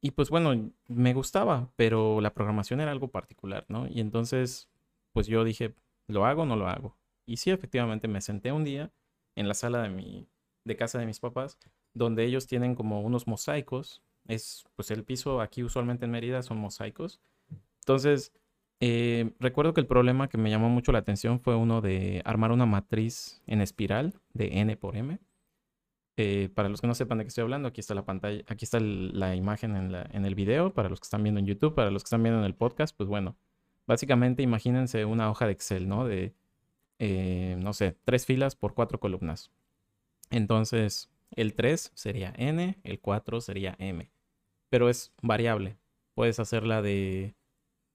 y 0.00 0.10
pues 0.10 0.30
bueno, 0.30 0.72
me 0.88 1.14
gustaba, 1.14 1.70
pero 1.76 2.20
la 2.20 2.34
programación 2.34 2.80
era 2.80 2.90
algo 2.90 3.08
particular, 3.08 3.64
¿no? 3.68 3.86
Y 3.88 4.00
entonces, 4.00 4.68
pues 5.12 5.28
yo 5.28 5.44
dije, 5.44 5.74
¿lo 6.08 6.26
hago 6.26 6.42
o 6.42 6.46
no 6.46 6.56
lo 6.56 6.66
hago? 6.66 6.96
Y 7.24 7.36
sí, 7.36 7.50
efectivamente 7.50 8.08
me 8.08 8.20
senté 8.20 8.50
un 8.50 8.64
día 8.64 8.92
en 9.36 9.46
la 9.46 9.54
sala 9.54 9.82
de 9.82 9.90
mi, 9.90 10.28
de 10.64 10.76
casa 10.76 10.98
de 10.98 11.06
mis 11.06 11.20
papás, 11.20 11.58
donde 11.94 12.24
ellos 12.24 12.48
tienen 12.48 12.74
como 12.74 13.00
unos 13.02 13.28
mosaicos. 13.28 14.02
Es, 14.26 14.64
pues 14.74 14.90
el 14.90 15.04
piso 15.04 15.40
aquí 15.40 15.62
usualmente 15.62 16.04
en 16.04 16.10
Mérida 16.10 16.42
son 16.42 16.58
mosaicos. 16.58 17.20
Entonces, 17.80 18.32
Eh, 18.84 19.30
recuerdo 19.38 19.74
que 19.74 19.80
el 19.80 19.86
problema 19.86 20.28
que 20.28 20.38
me 20.38 20.50
llamó 20.50 20.68
mucho 20.68 20.90
la 20.90 20.98
atención 20.98 21.38
fue 21.38 21.54
uno 21.54 21.80
de 21.80 22.20
armar 22.24 22.50
una 22.50 22.66
matriz 22.66 23.40
en 23.46 23.60
espiral 23.60 24.12
de 24.34 24.58
n 24.58 24.76
por 24.76 24.96
m. 24.96 25.20
Eh, 26.16 26.48
para 26.52 26.68
los 26.68 26.80
que 26.80 26.88
no 26.88 26.94
sepan 26.96 27.18
de 27.18 27.24
qué 27.24 27.28
estoy 27.28 27.42
hablando, 27.42 27.68
aquí 27.68 27.80
está 27.80 27.94
la 27.94 28.04
pantalla, 28.04 28.42
aquí 28.48 28.64
está 28.64 28.80
la 28.80 29.36
imagen 29.36 29.76
en, 29.76 30.24
el 30.24 30.34
video, 30.34 30.74
para 30.74 30.88
los 30.88 30.98
que 30.98 31.04
están 31.04 31.22
viendo 31.22 31.38
en 31.38 31.46
YouTube, 31.46 31.76
para 31.76 31.92
los 31.92 32.02
que 32.02 32.08
están 32.08 32.24
viendo 32.24 32.40
en 32.40 32.44
el 32.44 32.56
podcast, 32.56 32.96
pues 32.96 33.08
bueno, 33.08 33.36
básicamente 33.86 34.42
imagínense 34.42 35.04
una 35.04 35.30
hoja 35.30 35.46
de 35.46 35.52
Excel, 35.52 35.88
¿no? 35.88 36.04
De, 36.04 36.34
eh, 36.98 37.56
no 37.60 37.74
sé, 37.74 37.96
tres 38.04 38.26
filas 38.26 38.56
por 38.56 38.74
cuatro 38.74 38.98
columnas. 38.98 39.52
Entonces, 40.30 41.08
el 41.30 41.54
3 41.54 41.92
sería 41.94 42.32
n, 42.36 42.80
el 42.82 43.00
4 43.00 43.40
sería 43.40 43.76
m, 43.78 44.10
pero 44.70 44.88
es 44.88 45.12
variable. 45.22 45.78
Puedes 46.14 46.40
hacerla 46.40 46.82
de 46.82 47.36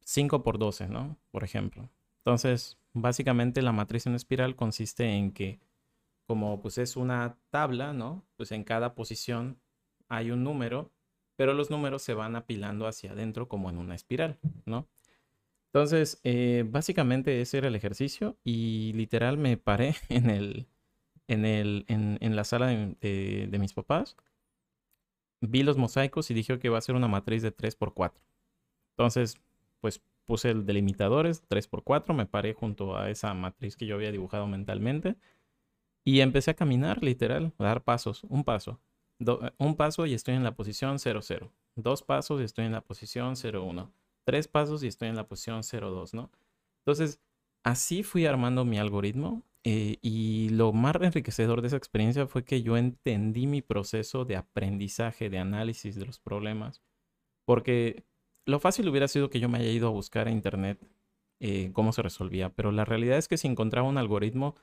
5 0.07 0.41
por 0.41 0.57
12, 0.57 0.87
¿no? 0.87 1.17
Por 1.31 1.43
ejemplo. 1.43 1.89
Entonces, 2.19 2.79
básicamente 2.93 3.61
la 3.61 3.73
matriz 3.73 4.07
en 4.07 4.15
espiral 4.15 4.55
consiste 4.55 5.05
en 5.05 5.33
que 5.33 5.59
como 6.25 6.61
pues 6.61 6.77
es 6.77 6.95
una 6.95 7.37
tabla, 7.49 7.93
¿no? 7.93 8.25
Pues 8.37 8.53
en 8.53 8.63
cada 8.63 8.95
posición 8.95 9.59
hay 10.07 10.31
un 10.31 10.43
número, 10.43 10.93
pero 11.35 11.53
los 11.53 11.69
números 11.69 12.03
se 12.03 12.13
van 12.13 12.37
apilando 12.37 12.87
hacia 12.87 13.11
adentro 13.11 13.49
como 13.49 13.69
en 13.69 13.77
una 13.77 13.95
espiral, 13.95 14.39
¿no? 14.65 14.87
Entonces, 15.73 16.21
eh, 16.23 16.63
básicamente 16.65 17.41
ese 17.41 17.57
era 17.57 17.67
el 17.67 17.75
ejercicio 17.75 18.37
y 18.45 18.93
literal 18.93 19.37
me 19.37 19.57
paré 19.57 19.95
en, 20.09 20.29
el, 20.29 20.67
en, 21.27 21.45
el, 21.45 21.85
en, 21.89 22.35
la 22.35 22.45
sala 22.45 22.67
de, 22.67 23.47
de, 23.49 23.59
mis 23.59 23.73
papás, 23.73 24.15
vi 25.41 25.63
los 25.63 25.77
mosaicos 25.77 26.31
y 26.31 26.33
dije 26.33 26.57
que 26.59 26.67
iba 26.67 26.77
a 26.77 26.81
ser 26.81 26.95
una 26.95 27.09
matriz 27.09 27.41
de 27.41 27.55
3x4. 27.55 28.13
Entonces, 28.97 29.37
pues 29.87 30.01
puse 30.25 30.49
el 30.49 30.65
delimitadores 30.65 31.47
3x4, 31.47 32.13
me 32.13 32.25
paré 32.25 32.53
junto 32.53 32.97
a 32.97 33.09
esa 33.09 33.33
matriz 33.33 33.77
que 33.77 33.85
yo 33.85 33.95
había 33.95 34.11
dibujado 34.11 34.45
mentalmente 34.45 35.15
y 36.03 36.19
empecé 36.19 36.51
a 36.51 36.55
caminar, 36.55 37.01
literal, 37.01 37.53
a 37.57 37.63
dar 37.63 37.85
pasos, 37.85 38.25
un 38.25 38.43
paso, 38.43 38.81
un 39.57 39.75
paso 39.77 40.05
y 40.05 40.13
estoy 40.13 40.35
en 40.35 40.43
la 40.43 40.55
posición 40.55 40.99
00, 40.99 41.53
dos 41.75 42.03
pasos 42.03 42.41
y 42.41 42.43
estoy 42.43 42.65
en 42.65 42.73
la 42.73 42.81
posición 42.81 43.35
01, 43.35 43.93
tres 44.25 44.49
pasos 44.49 44.83
y 44.83 44.87
estoy 44.87 45.07
en 45.07 45.15
la 45.15 45.25
posición 45.25 45.61
02, 45.63 46.13
¿no? 46.13 46.31
Entonces, 46.79 47.21
así 47.63 48.03
fui 48.03 48.25
armando 48.25 48.65
mi 48.65 48.77
algoritmo 48.77 49.43
eh, 49.63 49.99
y 50.01 50.49
lo 50.49 50.73
más 50.73 50.97
enriquecedor 50.99 51.61
de 51.61 51.67
esa 51.67 51.77
experiencia 51.77 52.27
fue 52.27 52.43
que 52.43 52.61
yo 52.61 52.75
entendí 52.75 53.47
mi 53.47 53.61
proceso 53.61 54.25
de 54.25 54.35
aprendizaje, 54.35 55.29
de 55.29 55.39
análisis 55.39 55.95
de 55.95 56.05
los 56.05 56.19
problemas, 56.19 56.81
porque 57.45 58.03
lo 58.47 58.59
fácil 58.59 58.87
hubiera 58.89 59.07
sido 59.07 59.29
que 59.29 59.39
yo 59.39 59.49
me 59.49 59.59
haya 59.59 59.69
ido 59.69 59.87
a 59.87 59.91
buscar 59.91 60.27
en 60.27 60.33
internet 60.33 60.79
eh, 61.39 61.69
cómo 61.73 61.91
se 61.91 62.01
resolvía, 62.01 62.49
pero 62.49 62.71
la 62.71 62.85
realidad 62.85 63.17
es 63.17 63.27
que 63.27 63.37
si 63.37 63.47
encontraba 63.47 63.87
un 63.87 63.97
algoritmo 63.97 64.55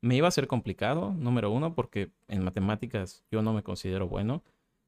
me 0.00 0.16
iba 0.16 0.28
a 0.28 0.32
ser 0.32 0.46
complicado, 0.46 1.12
número 1.12 1.50
uno, 1.50 1.74
porque 1.74 2.10
en 2.28 2.42
matemáticas 2.42 3.24
yo 3.30 3.42
no 3.42 3.52
me 3.52 3.62
considero 3.62 4.08
bueno. 4.08 4.42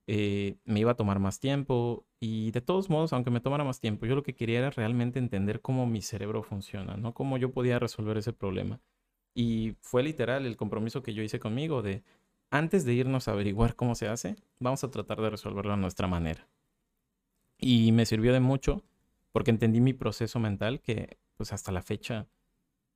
Eh, 0.06 0.56
me 0.64 0.80
iba 0.80 0.92
a 0.92 0.96
tomar 0.96 1.18
más 1.18 1.40
tiempo 1.40 2.04
y 2.20 2.50
de 2.50 2.61
todos 2.61 2.90
modos, 2.90 3.12
aunque 3.12 3.30
me 3.30 3.40
tomara 3.40 3.64
más 3.64 3.80
tiempo, 3.80 4.06
yo 4.06 4.14
lo 4.14 4.23
que 4.23 4.34
quería 4.34 4.58
era 4.58 4.70
realmente 4.70 5.18
entender 5.18 5.61
cómo 5.61 5.87
mi 5.87 6.02
cerebro 6.02 6.42
funciona, 6.42 6.96
¿no? 6.96 7.14
Cómo 7.14 7.38
yo 7.38 7.52
podía 7.52 7.78
resolver 7.78 8.18
ese 8.18 8.32
problema. 8.32 8.80
Y 9.34 9.76
fue 9.80 10.02
literal 10.02 10.46
el 10.46 10.56
compromiso 10.56 11.02
que 11.02 11.14
yo 11.14 11.23
hice 11.23 11.40
conmigo 11.40 11.82
de, 11.82 12.02
antes 12.50 12.84
de 12.84 12.94
irnos 12.94 13.28
a 13.28 13.32
averiguar 13.32 13.76
cómo 13.76 13.94
se 13.94 14.08
hace, 14.08 14.37
vamos 14.61 14.84
a 14.84 14.90
tratar 14.90 15.20
de 15.20 15.30
resolverlo 15.30 15.73
a 15.73 15.76
nuestra 15.76 16.06
manera. 16.06 16.46
Y 17.58 17.92
me 17.92 18.06
sirvió 18.06 18.32
de 18.32 18.40
mucho 18.40 18.82
porque 19.32 19.50
entendí 19.50 19.80
mi 19.80 19.92
proceso 19.92 20.38
mental 20.38 20.80
que 20.80 21.18
pues 21.37 21.52
hasta 21.52 21.73
la 21.73 21.82
fecha 21.82 22.26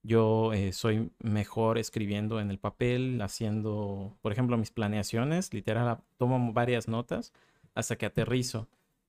yo 0.02 0.52
eh, 0.52 0.72
soy 0.72 1.10
mejor 1.18 1.78
escribiendo 1.78 2.40
en 2.40 2.50
el 2.50 2.58
papel, 2.58 3.20
haciendo, 3.20 4.16
por 4.22 4.32
ejemplo, 4.32 4.56
mis 4.56 4.70
planeaciones, 4.70 5.52
literal, 5.52 5.98
tomo 6.16 6.52
varias 6.52 6.88
notas 6.88 7.32
hasta 7.74 7.96
que 7.96 8.06
aterrizo 8.06 8.68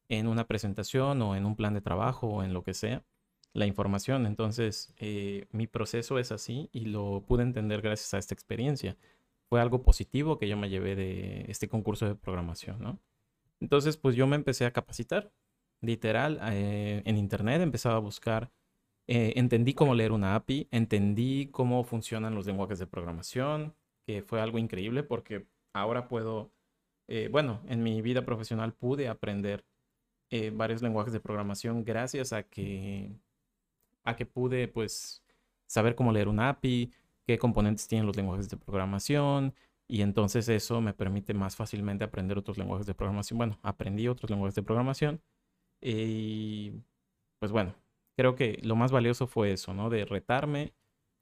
en 0.10 0.27
una 0.27 0.48
presentación 0.48 1.22
o 1.22 1.36
en 1.36 1.46
un 1.46 1.56
plan 1.56 1.74
de 1.74 1.82
trabajo 1.82 2.27
o 2.27 2.44
en 2.44 2.53
lo 2.53 2.63
que 2.63 2.74
sea 2.74 3.03
la 3.53 3.65
información. 3.65 4.25
Entonces, 4.25 4.94
eh, 4.98 5.46
mi 5.51 5.68
proceso 5.68 6.20
es 6.20 6.32
así 6.32 6.70
y 6.74 6.86
lo 6.86 7.24
pude 7.27 7.44
entender 7.44 7.82
gracias 7.82 8.13
a 8.13 8.18
esta 8.18 8.34
experiencia. 8.34 8.98
Fue 9.50 9.62
algo 9.62 9.84
positivo 9.84 10.38
que 10.38 10.48
yo 10.48 10.58
me 10.58 10.70
llevé 10.70 10.96
de 10.96 11.46
este 11.48 11.68
concurso 11.68 12.08
de 12.08 12.15
programación, 12.15 12.82
¿no? 12.82 13.00
Entonces, 13.60 13.98
pues 13.98 14.15
yo 14.15 14.27
me 14.27 14.36
empecé 14.36 14.65
a 14.65 14.72
capacitar, 14.72 15.32
literal, 15.81 16.39
eh, 16.51 17.01
en 17.05 17.17
internet, 17.17 17.62
empezaba 17.62 17.95
a 17.95 18.00
buscar, 18.00 18.51
eh, 19.07 19.33
entendí 19.36 19.74
cómo 19.74 19.95
leer 19.95 20.12
una 20.12 20.36
API, 20.36 20.67
entendí 20.71 21.48
cómo 21.51 21.83
funcionan 21.83 22.36
los 22.36 22.45
lenguajes 22.45 22.79
de 22.79 22.88
programación, 22.88 23.75
que 24.05 24.21
fue 24.24 24.41
algo 24.41 24.57
increíble 24.57 25.03
porque 25.03 25.48
ahora 25.74 26.07
puedo, 26.07 26.51
bueno, 27.31 27.62
en 27.67 27.81
mi 27.83 28.01
vida 28.01 28.24
profesional 28.24 28.74
pude 28.74 29.07
aprender 29.07 29.65
varios 30.53 30.81
lenguajes 30.83 31.13
de 31.13 31.19
programación 31.19 31.83
gracias 31.83 32.33
a 32.33 32.43
que 32.43 33.12
a 34.03 34.15
que 34.15 34.25
pude 34.25 34.67
pues 34.67 35.24
saber 35.67 35.95
cómo 35.95 36.12
leer 36.12 36.27
un 36.27 36.39
API, 36.39 36.91
qué 37.25 37.38
componentes 37.38 37.88
tienen 37.88 38.07
los 38.07 38.15
lenguajes 38.15 38.50
de 38.50 38.57
programación 38.57 39.53
y 39.88 40.01
entonces 40.01 40.50
eso 40.50 40.81
me 40.81 40.93
permite 40.93 41.33
más 41.33 41.55
fácilmente 41.55 42.03
aprender 42.03 42.38
otros 42.38 42.57
lenguajes 42.57 42.88
de 42.88 42.93
programación. 42.93 43.38
Bueno, 43.38 43.59
aprendí 43.62 44.07
otros 44.07 44.29
lenguajes 44.29 44.55
de 44.55 44.63
programación 44.63 45.21
y 45.81 46.74
pues 47.39 47.51
bueno, 47.51 47.75
creo 48.15 48.36
que 48.36 48.59
lo 48.63 48.75
más 48.75 48.91
valioso 48.91 49.27
fue 49.27 49.53
eso, 49.53 49.74
¿no? 49.74 49.89
De 49.89 50.05
retarme 50.05 50.74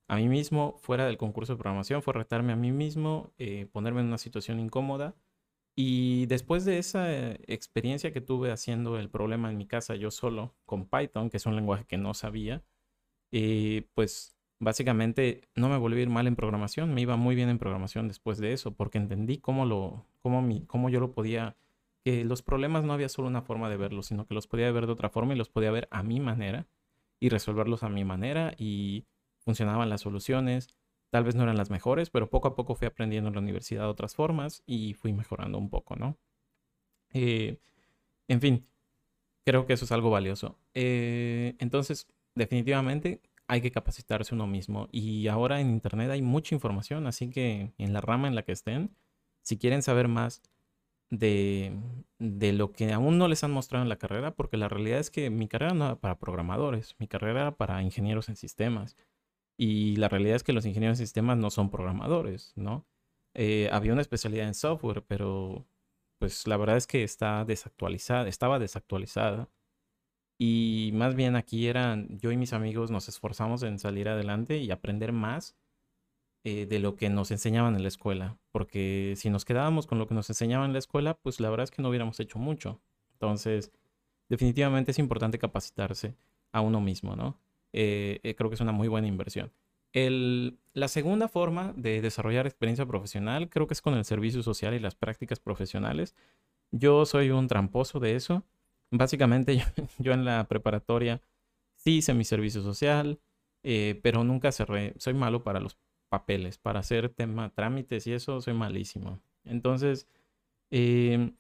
a 0.07 0.15
mí 0.15 0.29
mismo 0.29 0.77
fuera 0.79 1.05
del 1.05 1.17
concurso 1.17 1.53
de 1.53 1.59
programación, 1.59 2.01
fue 2.01 2.13
retarme 2.13 2.53
a 2.53 2.55
mí 2.55 2.71
mismo, 2.71 3.33
eh, 3.37 3.67
ponerme 3.71 4.01
en 4.01 4.07
una 4.07 4.17
situación 4.17 4.59
incómoda. 4.59 5.15
Y 5.75 6.25
después 6.27 6.65
de 6.65 6.79
esa 6.79 7.13
eh, 7.13 7.39
experiencia 7.47 8.11
que 8.11 8.21
tuve 8.21 8.51
haciendo 8.51 8.97
el 8.97 9.09
problema 9.09 9.49
en 9.51 9.57
mi 9.57 9.67
casa 9.67 9.95
yo 9.95 10.11
solo 10.11 10.55
con 10.65 10.87
Python, 10.87 11.29
que 11.29 11.37
es 11.37 11.45
un 11.45 11.55
lenguaje 11.55 11.85
que 11.85 11.97
no 11.97 12.13
sabía, 12.13 12.63
y 13.31 13.81
pues 13.93 14.35
básicamente 14.59 15.41
no 15.55 15.69
me 15.69 15.77
volví 15.77 16.05
mal 16.07 16.27
en 16.27 16.35
programación, 16.35 16.93
me 16.93 17.01
iba 17.01 17.15
muy 17.17 17.35
bien 17.35 17.49
en 17.49 17.59
programación 17.59 18.07
después 18.07 18.39
de 18.39 18.53
eso, 18.53 18.73
porque 18.73 18.97
entendí 18.97 19.37
cómo, 19.39 19.65
lo, 19.65 20.05
cómo, 20.21 20.41
mi, 20.41 20.65
cómo 20.65 20.89
yo 20.89 20.99
lo 20.99 21.11
podía, 21.11 21.55
que 22.07 22.23
los 22.23 22.41
problemas 22.41 22.85
no 22.85 22.93
había 22.93 23.09
solo 23.09 23.27
una 23.27 23.41
forma 23.41 23.69
de 23.69 23.75
verlos, 23.75 24.05
sino 24.05 24.25
que 24.25 24.33
los 24.33 24.47
podía 24.47 24.71
ver 24.71 24.85
de 24.85 24.93
otra 24.93 25.09
forma 25.09 25.33
y 25.33 25.37
los 25.37 25.49
podía 25.49 25.71
ver 25.71 25.89
a 25.91 26.03
mi 26.03 26.21
manera 26.21 26.65
y 27.19 27.27
resolverlos 27.27 27.83
a 27.83 27.89
mi 27.89 28.05
manera 28.05 28.53
y 28.57 29.05
funcionaban 29.39 29.89
las 29.89 29.99
soluciones. 29.99 30.69
Tal 31.09 31.25
vez 31.25 31.35
no 31.35 31.43
eran 31.43 31.57
las 31.57 31.69
mejores, 31.69 32.09
pero 32.09 32.29
poco 32.29 32.47
a 32.47 32.55
poco 32.55 32.75
fui 32.75 32.87
aprendiendo 32.87 33.27
en 33.27 33.33
la 33.33 33.41
universidad 33.41 33.89
otras 33.89 34.15
formas 34.15 34.63
y 34.65 34.93
fui 34.93 35.11
mejorando 35.11 35.57
un 35.57 35.69
poco, 35.69 35.97
¿no? 35.97 36.17
Eh, 37.11 37.59
en 38.29 38.39
fin, 38.39 38.65
creo 39.43 39.65
que 39.65 39.73
eso 39.73 39.83
es 39.83 39.91
algo 39.91 40.09
valioso. 40.09 40.57
Eh, 40.75 41.55
entonces, 41.59 42.07
definitivamente 42.35 43.21
hay 43.47 43.59
que 43.59 43.71
capacitarse 43.71 44.33
uno 44.33 44.47
mismo. 44.47 44.87
Y 44.93 45.27
ahora 45.27 45.59
en 45.59 45.71
Internet 45.71 46.11
hay 46.11 46.21
mucha 46.21 46.55
información, 46.55 47.05
así 47.05 47.29
que 47.29 47.73
en 47.77 47.91
la 47.91 47.99
rama 47.99 48.29
en 48.29 48.35
la 48.35 48.43
que 48.43 48.53
estén, 48.53 48.95
si 49.41 49.57
quieren 49.57 49.81
saber 49.81 50.07
más 50.07 50.41
de, 51.09 51.73
lo 52.19 52.71
que 52.73 52.93
aún 52.93 53.17
no 53.17 53.27
les 53.27 53.43
han 53.43 53.51
mostrado 53.51 53.83
en 53.83 53.89
la 53.89 53.97
carrera, 53.97 54.35
porque 54.35 54.57
la 54.57 54.69
realidad 54.69 54.99
es 54.99 55.11
que 55.11 55.29
mi 55.29 55.47
carrera 55.47 55.73
no 55.73 55.85
era 55.85 55.95
para 55.99 56.19
programadores, 56.19 56.95
mi 56.99 57.07
carrera 57.07 57.41
era 57.41 57.51
para 57.55 57.81
ingenieros 57.81 58.29
en 58.29 58.35
sistemas. 58.35 58.97
Y 59.57 59.95
la 59.97 60.09
realidad 60.09 60.35
es 60.35 60.43
que 60.43 60.53
los 60.53 60.65
ingenieros 60.65 60.99
en 60.99 61.07
sistemas 61.07 61.37
no 61.37 61.49
son 61.49 61.71
programadores, 61.71 62.53
¿no? 62.55 62.85
Eh, 63.35 63.69
había 63.71 63.93
una 63.93 64.01
especialidad 64.01 64.47
en 64.47 64.53
software, 64.55 65.03
pero 65.07 65.67
pues 66.19 66.47
la 66.47 66.57
verdad 66.57 66.77
es 66.77 66.87
que 66.87 67.03
está 67.03 67.45
desactualizada, 67.45 68.27
estaba 68.27 68.59
desactualizada. 68.59 69.49
Y 70.39 70.91
más 70.93 71.15
bien 71.15 71.35
aquí 71.35 71.67
eran, 71.67 72.19
yo 72.19 72.31
y 72.31 72.37
mis 72.37 72.53
amigos 72.53 72.91
nos 72.91 73.09
esforzamos 73.09 73.63
en 73.63 73.79
salir 73.79 74.09
adelante 74.09 74.57
y 74.57 74.71
aprender 74.71 75.11
más 75.11 75.55
eh, 76.49 76.65
de 76.65 76.79
lo 76.79 76.95
que 76.95 77.09
nos 77.09 77.29
enseñaban 77.31 77.75
en 77.75 77.81
la 77.81 77.89
escuela. 77.89 78.37
Porque 78.53 79.15
si 79.17 79.29
nos 79.29 79.43
quedábamos 79.43 79.85
con 79.85 79.99
lo 79.99 80.07
que 80.07 80.13
nos 80.15 80.29
enseñaban 80.29 80.67
en 80.67 80.73
la 80.73 80.79
escuela, 80.79 81.15
pues 81.15 81.41
la 81.41 81.49
verdad 81.49 81.65
es 81.65 81.71
que 81.71 81.81
no 81.81 81.89
hubiéramos 81.89 82.21
hecho 82.21 82.39
mucho. 82.39 82.79
Entonces, 83.11 83.73
definitivamente 84.29 84.91
es 84.91 84.99
importante 84.99 85.39
capacitarse 85.39 86.15
a 86.53 86.61
uno 86.61 86.79
mismo, 86.79 87.17
¿no? 87.17 87.37
Eh, 87.73 88.21
eh, 88.23 88.33
creo 88.35 88.49
que 88.49 88.53
es 88.55 88.61
una 88.61 88.71
muy 88.71 88.87
buena 88.87 89.09
inversión. 89.09 89.51
El, 89.91 90.57
la 90.71 90.87
segunda 90.87 91.27
forma 91.27 91.73
de 91.75 91.99
desarrollar 92.01 92.45
experiencia 92.45 92.85
profesional 92.85 93.49
creo 93.49 93.67
que 93.67 93.73
es 93.73 93.81
con 93.81 93.95
el 93.95 94.05
servicio 94.05 94.41
social 94.41 94.73
y 94.73 94.79
las 94.79 94.95
prácticas 94.95 95.41
profesionales. 95.41 96.15
Yo 96.71 97.05
soy 97.05 97.29
un 97.29 97.47
tramposo 97.49 97.99
de 97.99 98.15
eso 98.15 98.45
básicamente 98.89 99.61
yo, 99.99 100.13
en 100.13 100.23
la 100.23 100.47
preparatoria 100.47 101.21
sí 101.75 101.97
hice 101.97 102.13
mi 102.13 102.23
servicio 102.23 102.61
social, 102.63 103.19
pero 104.01 104.23
nunca 104.23 104.53
cerré. 104.53 104.93
Soy 104.97 105.13
malo 105.13 105.43
para 105.43 105.59
los 105.59 105.75
papeles, 106.09 106.57
para 106.57 106.79
hacer 106.81 107.09
tema, 107.09 107.49
trámites 107.53 108.07
y 108.07 108.13
eso 108.13 108.41
soy 108.41 108.53
malísimo. 108.53 109.19
Entonces, 109.45 110.07
em, 110.71 111.35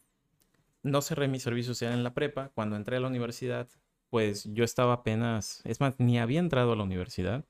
no 0.83 1.01
cerré 1.01 1.27
mi 1.27 1.39
servicio 1.39 1.73
social 1.73 1.93
en 1.93 2.03
la 2.03 2.13
prepa. 2.13 2.49
Cuando 2.55 2.75
entré 2.75 2.97
a 2.97 2.99
la 2.99 3.07
universidad, 3.07 3.69
pues 4.09 4.45
yo 4.53 4.63
estaba 4.63 4.93
apenas, 4.93 5.61
es 5.65 5.81
más, 5.81 5.95
ni 5.99 6.19
había 6.19 6.39
entrado 6.39 6.73
a 6.73 6.75
la 6.75 6.83
universidad 6.83 7.45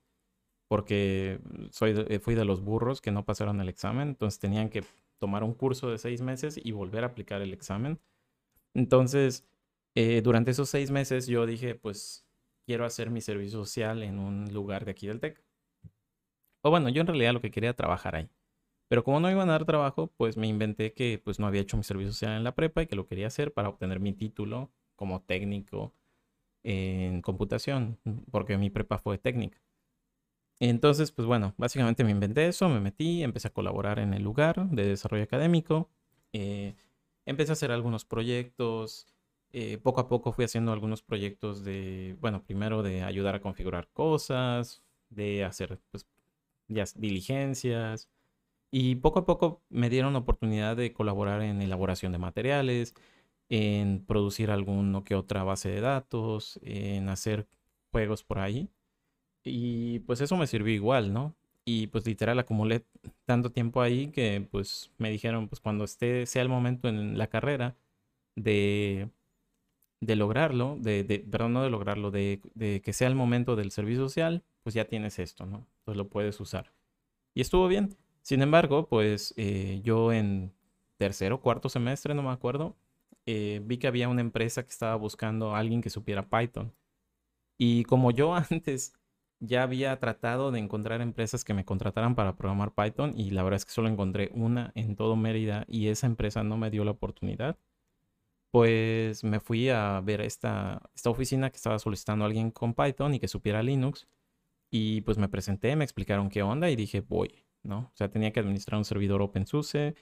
porque 0.67 1.39
soy 1.71 1.95
eh, 2.09 2.19
fui 2.19 2.36
de 2.36 2.45
los 2.45 2.62
burros 2.62 3.01
que 3.01 3.12
no 3.12 3.25
pasaron 3.25 3.62
el 3.62 3.69
examen, 3.69 4.09
entonces 4.09 4.39
tenían 4.39 4.69
que 4.69 4.83
tomar 5.19 5.43
un 5.43 5.53
curso 5.53 5.89
de 5.89 5.97
seis 5.97 6.21
meses 6.21 6.59
y 6.62 6.71
volver 6.71 7.03
a 7.03 7.07
aplicar 7.07 7.41
el 7.41 7.53
examen. 7.53 8.00
Entonces, 8.74 9.45
eh, 9.95 10.21
durante 10.21 10.51
esos 10.51 10.69
seis 10.69 10.91
meses 10.91 11.27
yo 11.27 11.45
dije, 11.45 11.75
pues 11.75 12.25
quiero 12.65 12.86
hacer 12.86 13.09
mi 13.09 13.21
servicio 13.21 13.59
social 13.59 14.03
en 14.03 14.19
un 14.19 14.53
lugar 14.53 14.86
de 14.86 14.91
aquí 14.91 15.07
del 15.07 15.19
TEC. 15.19 15.43
O 16.67 16.69
bueno, 16.69 16.89
yo 16.89 17.01
en 17.01 17.07
realidad 17.07 17.33
lo 17.33 17.41
que 17.41 17.51
quería 17.51 17.74
trabajar 17.74 18.15
ahí. 18.15 18.29
Pero 18.89 19.03
como 19.03 19.19
no 19.21 19.31
iban 19.31 19.50
a 19.50 19.53
dar 19.53 19.65
trabajo, 19.65 20.07
pues 20.17 20.38
me 20.38 20.47
inventé 20.47 20.93
que 20.93 21.21
pues 21.24 21.39
no 21.39 21.47
había 21.47 21.62
hecho 21.62 21.77
mi 21.77 21.83
servicio 21.83 22.12
social 22.13 22.38
en 22.38 22.43
la 22.43 22.55
prepa 22.55 22.81
y 22.83 22.88
que 22.88 22.95
lo 22.97 23.07
quería 23.07 23.27
hacer 23.27 23.53
para 23.53 23.69
obtener 23.69 24.00
mi 24.01 24.13
título 24.13 24.71
como 24.95 25.21
técnico 25.21 25.93
en 26.63 27.21
computación, 27.21 28.00
porque 28.31 28.57
mi 28.57 28.69
prepa 28.69 28.97
fue 29.00 29.17
técnica. 29.17 29.62
Entonces, 30.59 31.12
pues 31.12 31.27
bueno, 31.27 31.53
básicamente 31.57 32.03
me 32.03 32.12
inventé 32.12 32.47
eso, 32.47 32.67
me 32.69 32.79
metí, 32.79 33.24
empecé 33.24 33.47
a 33.50 33.53
colaborar 33.53 34.00
en 34.00 34.13
el 34.13 34.24
lugar 34.24 34.69
de 34.69 34.88
desarrollo 34.88 35.24
académico, 35.24 35.89
eh, 36.33 36.75
empecé 37.25 37.51
a 37.51 37.53
hacer 37.53 37.71
algunos 37.71 38.05
proyectos, 38.05 39.07
eh, 39.51 39.77
poco 39.77 40.01
a 40.01 40.09
poco 40.09 40.33
fui 40.33 40.45
haciendo 40.45 40.74
algunos 40.74 41.01
proyectos 41.03 41.63
de, 41.63 42.17
bueno, 42.19 42.43
primero 42.43 42.83
de 42.83 43.03
ayudar 43.03 43.36
a 43.36 43.41
configurar 43.41 43.88
cosas, 43.93 44.83
de 45.09 45.45
hacer 45.45 45.79
pues, 45.91 46.07
ya 46.67 46.86
diligencias, 46.95 48.09
y 48.71 48.95
poco 48.95 49.19
a 49.19 49.25
poco 49.25 49.62
me 49.69 49.89
dieron 49.89 50.15
oportunidad 50.15 50.75
de 50.77 50.93
colaborar 50.93 51.41
en 51.41 51.62
elaboración 51.62 52.12
de 52.12 52.17
materiales, 52.19 52.93
en 53.50 54.05
producir 54.05 54.51
alguno 54.51 55.03
que 55.03 55.15
otra 55.15 55.43
base 55.43 55.69
de 55.69 55.81
datos, 55.81 56.59
en 56.63 57.09
hacer 57.09 57.47
juegos 57.91 58.24
por 58.24 58.39
ahí. 58.39 58.69
Y 59.43 60.00
pues 60.01 60.21
eso 60.21 60.38
me 60.38 60.47
sirvió 60.47 60.74
igual, 60.74 61.13
¿no? 61.13 61.36
Y 61.65 61.88
pues 61.88 62.05
literal 62.05 62.39
acumulé 62.39 62.86
tanto 63.25 63.51
tiempo 63.51 63.81
ahí 63.81 64.07
que 64.12 64.47
pues 64.51 64.91
me 64.97 65.12
dijeron, 65.12 65.47
pues 65.50 65.62
cuando 65.62 65.86
esté, 65.86 66.25
sea 66.25 66.41
el 66.41 66.50
momento 66.50 66.89
en 66.89 67.17
la 67.17 67.27
carrera 67.27 67.75
de, 68.36 69.09
de 70.01 70.15
lograrlo, 70.15 70.77
de, 70.79 71.03
de, 71.03 71.19
perdón, 71.19 71.53
no 71.53 71.63
de 71.63 71.69
lograrlo, 71.69 72.12
de, 72.12 72.41
de 72.55 72.81
que 72.81 72.93
sea 72.93 73.07
el 73.07 73.15
momento 73.15 73.55
del 73.55 73.71
servicio 73.71 74.03
social, 74.03 74.43
pues 74.67 74.74
ya 74.74 74.83
tienes 74.83 75.17
esto, 75.17 75.45
¿no? 75.45 75.65
Entonces 75.79 75.95
lo 75.95 76.09
puedes 76.09 76.41
usar. 76.41 76.74
Y 77.33 77.39
estuvo 77.39 77.69
bien. 77.69 77.95
Sin 78.21 78.41
embargo, 78.41 78.89
pues 78.89 79.33
eh, 79.38 79.79
yo 79.81 80.12
en 80.12 80.53
tercero, 80.97 81.39
cuarto 81.39 81.69
semestre, 81.69 82.13
no 82.13 82.21
me 82.21 82.31
acuerdo, 82.31 82.75
eh, 83.25 83.62
vi 83.63 83.77
que 83.77 83.88
había 83.88 84.09
una 84.09 84.19
empresa 84.19 84.63
que 84.63 84.71
estaba 84.71 84.97
buscando 84.97 85.55
a 85.55 85.59
alguien 85.59 85.81
que 85.81 85.89
supiera 85.89 86.27
Python. 86.27 86.75
Y 87.57 87.86
como 87.86 88.12
yo 88.12 88.36
antes 88.51 88.91
ya 89.39 89.63
había 89.63 89.97
tratado 90.00 90.51
de 90.51 90.59
encontrar 90.59 91.00
empresas 91.00 91.45
que 91.45 91.53
me 91.53 91.63
contrataran 91.63 92.13
para 92.13 92.36
programar 92.36 92.74
Python 92.75 93.13
y 93.15 93.29
la 93.29 93.43
verdad 93.43 93.59
es 93.59 93.65
que 93.65 93.71
solo 93.71 93.88
encontré 93.88 94.31
una 94.33 94.74
en 94.75 94.97
todo 94.97 95.15
Mérida 95.15 95.63
y 95.69 95.88
esa 95.88 96.07
empresa 96.07 96.43
no 96.43 96.57
me 96.57 96.71
dio 96.71 96.83
la 96.83 96.91
oportunidad, 96.91 97.57
pues 98.51 99.24
me 99.24 99.39
fui 99.39 99.69
a 99.69 100.01
ver 100.01 100.19
esta, 100.19 100.89
esta 100.93 101.09
oficina 101.09 101.51
que 101.51 101.55
estaba 101.55 101.79
solicitando 101.79 102.25
a 102.25 102.27
alguien 102.27 102.51
con 102.51 102.74
Python 102.74 103.13
y 103.13 103.19
que 103.21 103.29
supiera 103.29 103.63
Linux 103.63 104.09
y 104.69 105.01
pues 105.01 105.17
me 105.17 105.29
presenté, 105.29 105.75
me 105.75 105.83
explicaron 105.83 106.29
qué 106.29 106.43
onda 106.43 106.69
y 106.69 106.75
dije 106.75 107.01
voy, 107.01 107.45
¿no? 107.63 107.79
O 107.79 107.95
sea, 107.95 108.09
tenía 108.09 108.31
que 108.31 108.39
administrar 108.39 108.77
un 108.77 108.86
servidor 108.86 109.21
OpenSUSE, 109.21 109.95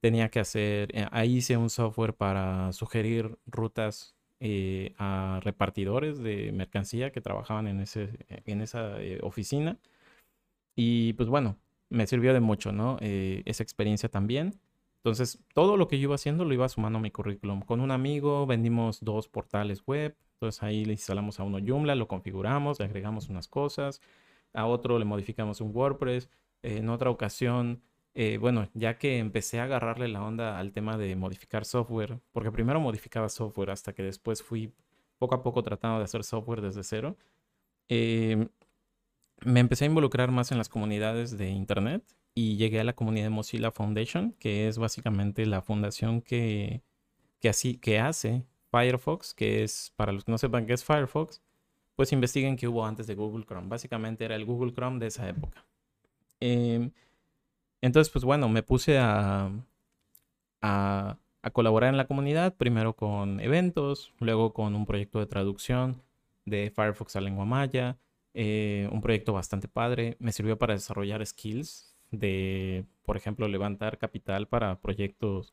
tenía 0.00 0.30
que 0.30 0.40
hacer, 0.40 0.90
eh, 0.96 1.06
ahí 1.12 1.36
hice 1.38 1.56
un 1.56 1.70
software 1.70 2.14
para 2.14 2.72
sugerir 2.72 3.38
rutas 3.46 4.16
eh, 4.40 4.94
a 4.98 5.40
repartidores 5.42 6.18
de 6.18 6.52
mercancía 6.52 7.12
que 7.12 7.20
trabajaban 7.20 7.68
en, 7.68 7.80
ese, 7.80 8.10
en 8.28 8.60
esa 8.60 9.00
eh, 9.00 9.20
oficina. 9.22 9.78
Y 10.74 11.12
pues 11.14 11.28
bueno, 11.28 11.58
me 11.90 12.06
sirvió 12.06 12.34
de 12.34 12.40
mucho, 12.40 12.72
¿no? 12.72 12.96
esa 13.00 13.62
experiencia 13.62 14.08
también. 14.08 14.58
Entonces, 15.04 15.38
todo 15.54 15.76
lo 15.76 15.88
que 15.88 15.98
yo 15.98 16.04
iba 16.04 16.14
haciendo 16.14 16.44
lo 16.44 16.54
iba 16.54 16.68
sumando 16.68 16.98
a 16.98 17.02
mi 17.02 17.10
currículum. 17.10 17.62
Con 17.62 17.80
un 17.80 17.90
amigo 17.90 18.46
vendimos 18.46 19.00
dos 19.04 19.28
portales 19.28 19.84
web. 19.86 20.16
Entonces 20.46 20.62
ahí 20.62 20.84
le 20.84 20.92
instalamos 20.92 21.40
a 21.40 21.44
uno 21.44 21.58
Joomla, 21.64 21.94
lo 21.94 22.08
configuramos, 22.08 22.78
le 22.80 22.86
agregamos 22.86 23.28
unas 23.28 23.48
cosas. 23.48 24.00
A 24.52 24.66
otro 24.66 24.98
le 24.98 25.04
modificamos 25.04 25.60
un 25.60 25.74
WordPress. 25.74 26.28
en 26.62 26.88
otra 26.88 27.10
ocasión 27.10 27.82
eh, 28.14 28.36
bueno, 28.38 28.68
ya 28.74 28.98
que 28.98 29.18
empecé 29.18 29.58
a 29.60 29.64
agarrarle 29.64 30.06
la 30.08 30.22
onda 30.22 30.58
al 30.58 30.72
tema 30.72 30.98
de 30.98 31.16
modificar 31.16 31.64
software, 31.64 32.20
porque 32.32 32.52
primero 32.52 32.78
modificaba 32.80 33.28
software 33.28 33.70
hasta 33.70 33.94
que 33.94 34.02
después 34.02 34.42
fui 34.42 34.72
poco 35.18 35.34
a 35.34 35.42
poco 35.42 35.62
tratando 35.62 35.98
de 35.98 36.04
hacer 36.04 36.24
software 36.24 36.60
desde 36.60 36.82
cero, 36.84 37.16
em, 37.88 38.48
me 39.44 39.60
empecé 39.60 39.84
a 39.84 39.88
involucrar 39.88 40.30
más 40.30 40.52
en 40.52 40.58
las 40.58 40.68
comunidades 40.68 41.36
de 41.38 41.50
Internet 41.50 42.04
y 42.34 42.56
llegué 42.56 42.80
a 42.80 42.84
la 42.84 42.94
comunidad 42.94 43.30
Mozilla 43.30 43.70
Foundation, 43.72 44.32
que 44.38 44.68
es 44.68 44.78
básicamente 44.78 45.46
la 45.46 45.62
fundación 45.62 46.22
que, 46.22 46.82
que, 47.40 47.48
así, 47.48 47.78
que 47.78 47.98
hace 48.00 48.44
Firefox, 48.72 49.34
que 49.34 49.62
es, 49.62 49.92
para 49.96 50.12
los 50.12 50.24
que 50.24 50.32
no 50.32 50.38
sepan 50.38 50.66
qué 50.66 50.72
es 50.72 50.82
Firefox, 50.82 51.42
pues 51.94 52.10
investiguen 52.12 52.56
qué 52.56 52.66
hubo 52.66 52.86
antes 52.86 53.06
de 53.06 53.14
Google 53.14 53.44
Chrome. 53.44 53.68
Básicamente 53.68 54.24
era 54.24 54.34
el 54.34 54.46
Google 54.46 54.72
Chrome 54.72 54.98
de 54.98 55.08
esa 55.08 55.28
época. 55.28 55.64
Eh, 56.40 56.90
entonces, 57.82 58.10
pues 58.10 58.24
bueno, 58.24 58.48
me 58.48 58.62
puse 58.62 58.98
a, 58.98 59.50
a, 60.62 61.18
colaborar 61.52 61.90
en 61.90 61.98
la 61.98 62.06
comunidad, 62.06 62.56
primero 62.56 62.96
con 62.96 63.40
eventos, 63.40 64.12
luego 64.20 64.54
con 64.54 64.74
un 64.74 64.86
proyecto 64.86 65.18
de 65.18 65.26
traducción 65.26 66.02
de 66.46 66.72
Firefox 66.74 67.16
a 67.16 67.20
lengua 67.20 67.44
maya, 67.44 67.98
eh, 68.34 68.88
un 68.90 69.02
proyecto 69.02 69.34
bastante 69.34 69.68
padre. 69.68 70.16
Me 70.18 70.32
sirvió 70.32 70.58
para 70.58 70.74
desarrollar 70.74 71.24
skills 71.26 71.94
de, 72.10 72.86
por 73.04 73.16
ejemplo, 73.16 73.48
levantar 73.48 73.98
capital 73.98 74.48
para 74.48 74.80
proyectos, 74.80 75.52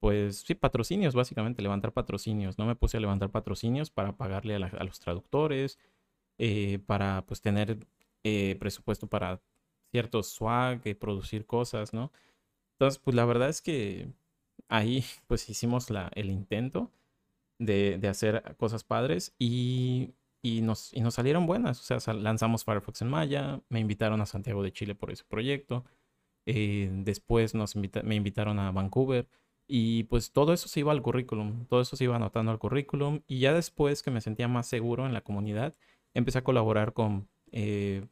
pues 0.00 0.40
sí, 0.46 0.54
patrocinios, 0.54 1.14
básicamente, 1.14 1.62
levantar 1.62 1.92
patrocinios. 1.92 2.58
No 2.58 2.66
me 2.66 2.76
puse 2.76 2.96
a 2.98 3.00
levantar 3.00 3.30
patrocinios 3.30 3.90
para 3.90 4.16
pagarle 4.16 4.56
a, 4.56 4.84
los 4.84 5.00
traductores, 5.00 5.78
eh, 6.38 6.78
para 6.86 7.24
pues 7.26 7.40
tener 7.40 7.86
eh, 8.24 8.56
presupuesto 8.58 9.08
para 9.08 9.40
cierto 9.90 10.22
swag, 10.22 10.82
y 10.86 10.94
producir 10.94 11.46
cosas, 11.46 11.92
¿no? 11.94 12.12
Entonces, 12.74 12.98
pues 12.98 13.16
la 13.16 13.24
verdad 13.24 13.48
es 13.48 13.62
que 13.62 14.08
ahí 14.68 15.04
pues 15.28 15.48
hicimos 15.50 15.90
la, 15.90 16.10
el 16.14 16.30
intento 16.30 16.92
de, 17.58 18.00
hacer 18.08 18.56
cosas 18.58 18.84
padres 18.84 19.34
y, 19.38 20.14
nos, 20.62 20.92
nos 20.94 21.14
salieron 21.14 21.46
buenas. 21.46 21.90
O 21.90 22.00
sea, 22.00 22.14
lanzamos 22.14 22.64
Firefox 22.64 23.02
en 23.02 23.08
Maya, 23.08 23.62
me 23.68 23.80
invitaron 23.80 24.20
a 24.20 24.26
Santiago 24.26 24.62
de 24.62 24.72
Chile 24.72 24.94
por 24.94 25.10
ese 25.10 25.24
proyecto, 25.24 25.84
eh, 26.46 26.88
después 26.92 27.54
nos 27.54 27.74
me 27.76 28.14
invitaron 28.14 28.58
a 28.60 28.70
Vancouver 28.70 29.28
y 29.68 30.04
pues 30.04 30.32
todo 30.32 30.52
eso 30.52 30.68
se 30.68 30.80
iba 30.80 30.92
al 30.92 31.02
currículum, 31.02 31.66
todo 31.66 31.80
eso 31.80 31.96
se 31.96 32.04
iba 32.04 32.16
anotando 32.16 32.52
al 32.52 32.58
currículum 32.58 33.22
y 33.26 33.40
ya 33.40 33.52
después 33.52 34.02
que 34.02 34.10
me 34.10 34.20
sentía 34.20 34.48
más 34.48 34.66
seguro 34.68 35.06
en 35.06 35.12
la 35.12 35.22
comunidad, 35.22 35.74
empecé 36.14 36.38
a 36.38 36.44
colaborar 36.44 36.92
con, 36.92 37.28
eh, 37.52 38.06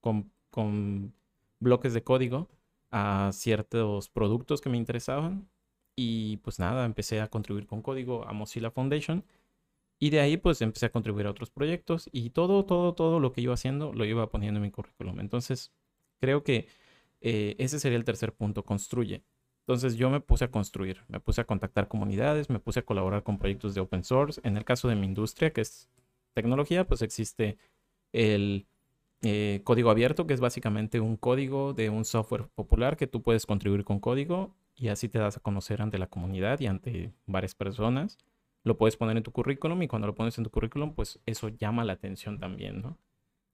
con 0.00 0.32
con 0.54 1.12
bloques 1.58 1.94
de 1.94 2.04
código 2.04 2.48
a 2.92 3.30
ciertos 3.32 4.08
productos 4.08 4.60
que 4.60 4.68
me 4.68 4.76
interesaban. 4.78 5.48
Y 5.96 6.36
pues 6.38 6.60
nada, 6.60 6.84
empecé 6.86 7.20
a 7.20 7.28
contribuir 7.28 7.66
con 7.66 7.82
código 7.82 8.24
a 8.28 8.32
Mozilla 8.32 8.70
Foundation. 8.70 9.24
Y 10.00 10.10
de 10.10 10.20
ahí 10.20 10.36
pues 10.36 10.62
empecé 10.62 10.86
a 10.86 10.92
contribuir 10.92 11.26
a 11.26 11.30
otros 11.30 11.50
proyectos 11.50 12.08
y 12.12 12.30
todo, 12.30 12.64
todo, 12.66 12.94
todo 12.94 13.20
lo 13.20 13.32
que 13.32 13.40
iba 13.42 13.54
haciendo 13.54 13.92
lo 13.92 14.04
iba 14.04 14.30
poniendo 14.30 14.58
en 14.58 14.64
mi 14.64 14.70
currículum. 14.70 15.20
Entonces, 15.20 15.72
creo 16.20 16.44
que 16.44 16.68
eh, 17.20 17.56
ese 17.58 17.80
sería 17.80 17.98
el 17.98 18.04
tercer 18.04 18.34
punto, 18.34 18.64
construye. 18.64 19.24
Entonces 19.66 19.96
yo 19.96 20.10
me 20.10 20.20
puse 20.20 20.44
a 20.44 20.50
construir, 20.50 21.00
me 21.08 21.20
puse 21.20 21.40
a 21.40 21.44
contactar 21.44 21.88
comunidades, 21.88 22.50
me 22.50 22.58
puse 22.58 22.80
a 22.80 22.84
colaborar 22.84 23.22
con 23.22 23.38
proyectos 23.38 23.74
de 23.74 23.80
open 23.80 24.04
source. 24.04 24.40
En 24.44 24.58
el 24.58 24.64
caso 24.64 24.88
de 24.88 24.94
mi 24.94 25.06
industria, 25.06 25.52
que 25.54 25.62
es 25.62 25.88
tecnología, 26.34 26.86
pues 26.86 27.00
existe 27.00 27.56
el 28.12 28.66
eh, 29.22 29.62
código 29.64 29.90
abierto, 29.90 30.26
que 30.26 30.34
es 30.34 30.40
básicamente 30.40 31.00
un 31.00 31.16
código 31.16 31.72
de 31.72 31.88
un 31.88 32.04
software 32.04 32.48
popular 32.54 32.98
que 32.98 33.06
tú 33.06 33.22
puedes 33.22 33.46
contribuir 33.46 33.84
con 33.84 34.00
código 34.00 34.54
y 34.76 34.88
así 34.88 35.08
te 35.08 35.18
das 35.18 35.38
a 35.38 35.40
conocer 35.40 35.80
ante 35.80 35.96
la 35.96 36.08
comunidad 36.08 36.60
y 36.60 36.66
ante 36.66 37.14
varias 37.24 37.54
personas. 37.54 38.18
Lo 38.64 38.76
puedes 38.76 38.98
poner 38.98 39.16
en 39.16 39.22
tu 39.22 39.32
currículum 39.32 39.82
y 39.82 39.88
cuando 39.88 40.06
lo 40.06 40.14
pones 40.14 40.36
en 40.36 40.44
tu 40.44 40.50
currículum, 40.50 40.94
pues 40.94 41.20
eso 41.24 41.48
llama 41.48 41.84
la 41.84 41.94
atención 41.94 42.38
también, 42.38 42.82
¿no? 42.82 42.98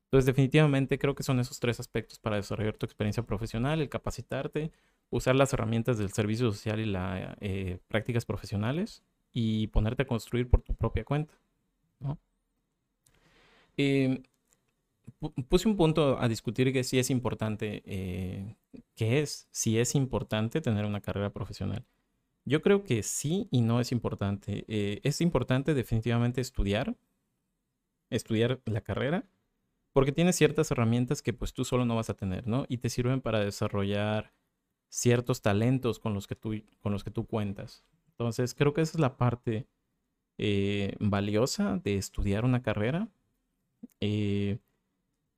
Entonces, 0.06 0.26
definitivamente 0.26 0.98
creo 0.98 1.14
que 1.14 1.22
son 1.22 1.38
esos 1.38 1.60
tres 1.60 1.78
aspectos 1.78 2.18
para 2.18 2.34
desarrollar 2.34 2.76
tu 2.76 2.84
experiencia 2.84 3.22
profesional, 3.22 3.80
el 3.80 3.88
capacitarte, 3.88 4.72
usar 5.10 5.34
las 5.34 5.52
herramientas 5.52 5.98
del 5.98 6.12
servicio 6.12 6.50
social 6.50 6.80
y 6.80 6.86
las 6.86 7.36
eh, 7.40 7.78
prácticas 7.88 8.24
profesionales 8.24 9.02
y 9.32 9.66
ponerte 9.68 10.02
a 10.02 10.06
construir 10.06 10.48
por 10.48 10.62
tu 10.62 10.74
propia 10.74 11.04
cuenta. 11.04 11.34
Eh, 13.76 14.22
puse 15.48 15.68
un 15.68 15.76
punto 15.76 16.18
a 16.20 16.28
discutir 16.28 16.72
que 16.72 16.84
sí 16.84 16.98
es 16.98 17.10
importante, 17.10 17.82
eh, 17.86 18.56
es, 18.96 19.48
si 19.50 19.78
es 19.78 19.94
importante 19.94 20.60
tener 20.60 20.84
una 20.84 21.00
carrera 21.00 21.30
profesional. 21.32 21.86
Yo 22.44 22.62
creo 22.62 22.84
que 22.84 23.02
sí 23.02 23.48
y 23.50 23.60
no 23.60 23.80
es 23.80 23.92
importante. 23.92 24.64
Eh, 24.68 25.00
es 25.02 25.20
importante 25.20 25.74
definitivamente 25.74 26.40
estudiar, 26.40 26.96
estudiar 28.10 28.60
la 28.64 28.80
carrera 28.80 29.26
porque 29.92 30.12
tienes 30.12 30.36
ciertas 30.36 30.70
herramientas 30.70 31.22
que 31.22 31.32
pues 31.32 31.52
tú 31.52 31.64
solo 31.64 31.84
no 31.84 31.96
vas 31.96 32.10
a 32.10 32.14
tener, 32.14 32.46
¿no? 32.46 32.64
Y 32.68 32.78
te 32.78 32.88
sirven 32.88 33.20
para 33.20 33.40
desarrollar 33.40 34.32
ciertos 34.90 35.40
talentos 35.40 35.98
con 35.98 36.12
los 36.12 36.26
que 36.26 36.34
tú, 36.34 36.62
con 36.80 36.92
los 36.92 37.04
que 37.04 37.10
tú 37.10 37.26
cuentas. 37.26 37.84
Entonces, 38.10 38.54
creo 38.54 38.74
que 38.74 38.82
esa 38.82 38.98
es 38.98 39.00
la 39.00 39.16
parte 39.16 39.66
eh, 40.36 40.96
valiosa 41.00 41.78
de 41.82 41.96
estudiar 41.96 42.44
una 42.44 42.62
carrera. 42.62 43.08
Eh, 44.00 44.58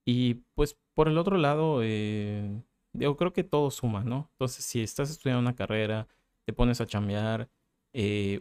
y 0.04 0.34
pues 0.54 0.76
por 0.94 1.08
el 1.08 1.18
otro 1.18 1.36
lado, 1.38 1.80
eh, 1.82 2.62
yo 2.92 3.16
creo 3.16 3.32
que 3.32 3.44
todo 3.44 3.70
suma, 3.70 4.04
¿no? 4.04 4.28
Entonces, 4.32 4.64
si 4.64 4.82
estás 4.82 5.10
estudiando 5.10 5.40
una 5.40 5.54
carrera, 5.54 6.08
te 6.44 6.52
pones 6.52 6.80
a 6.80 6.86
chambear, 6.86 7.48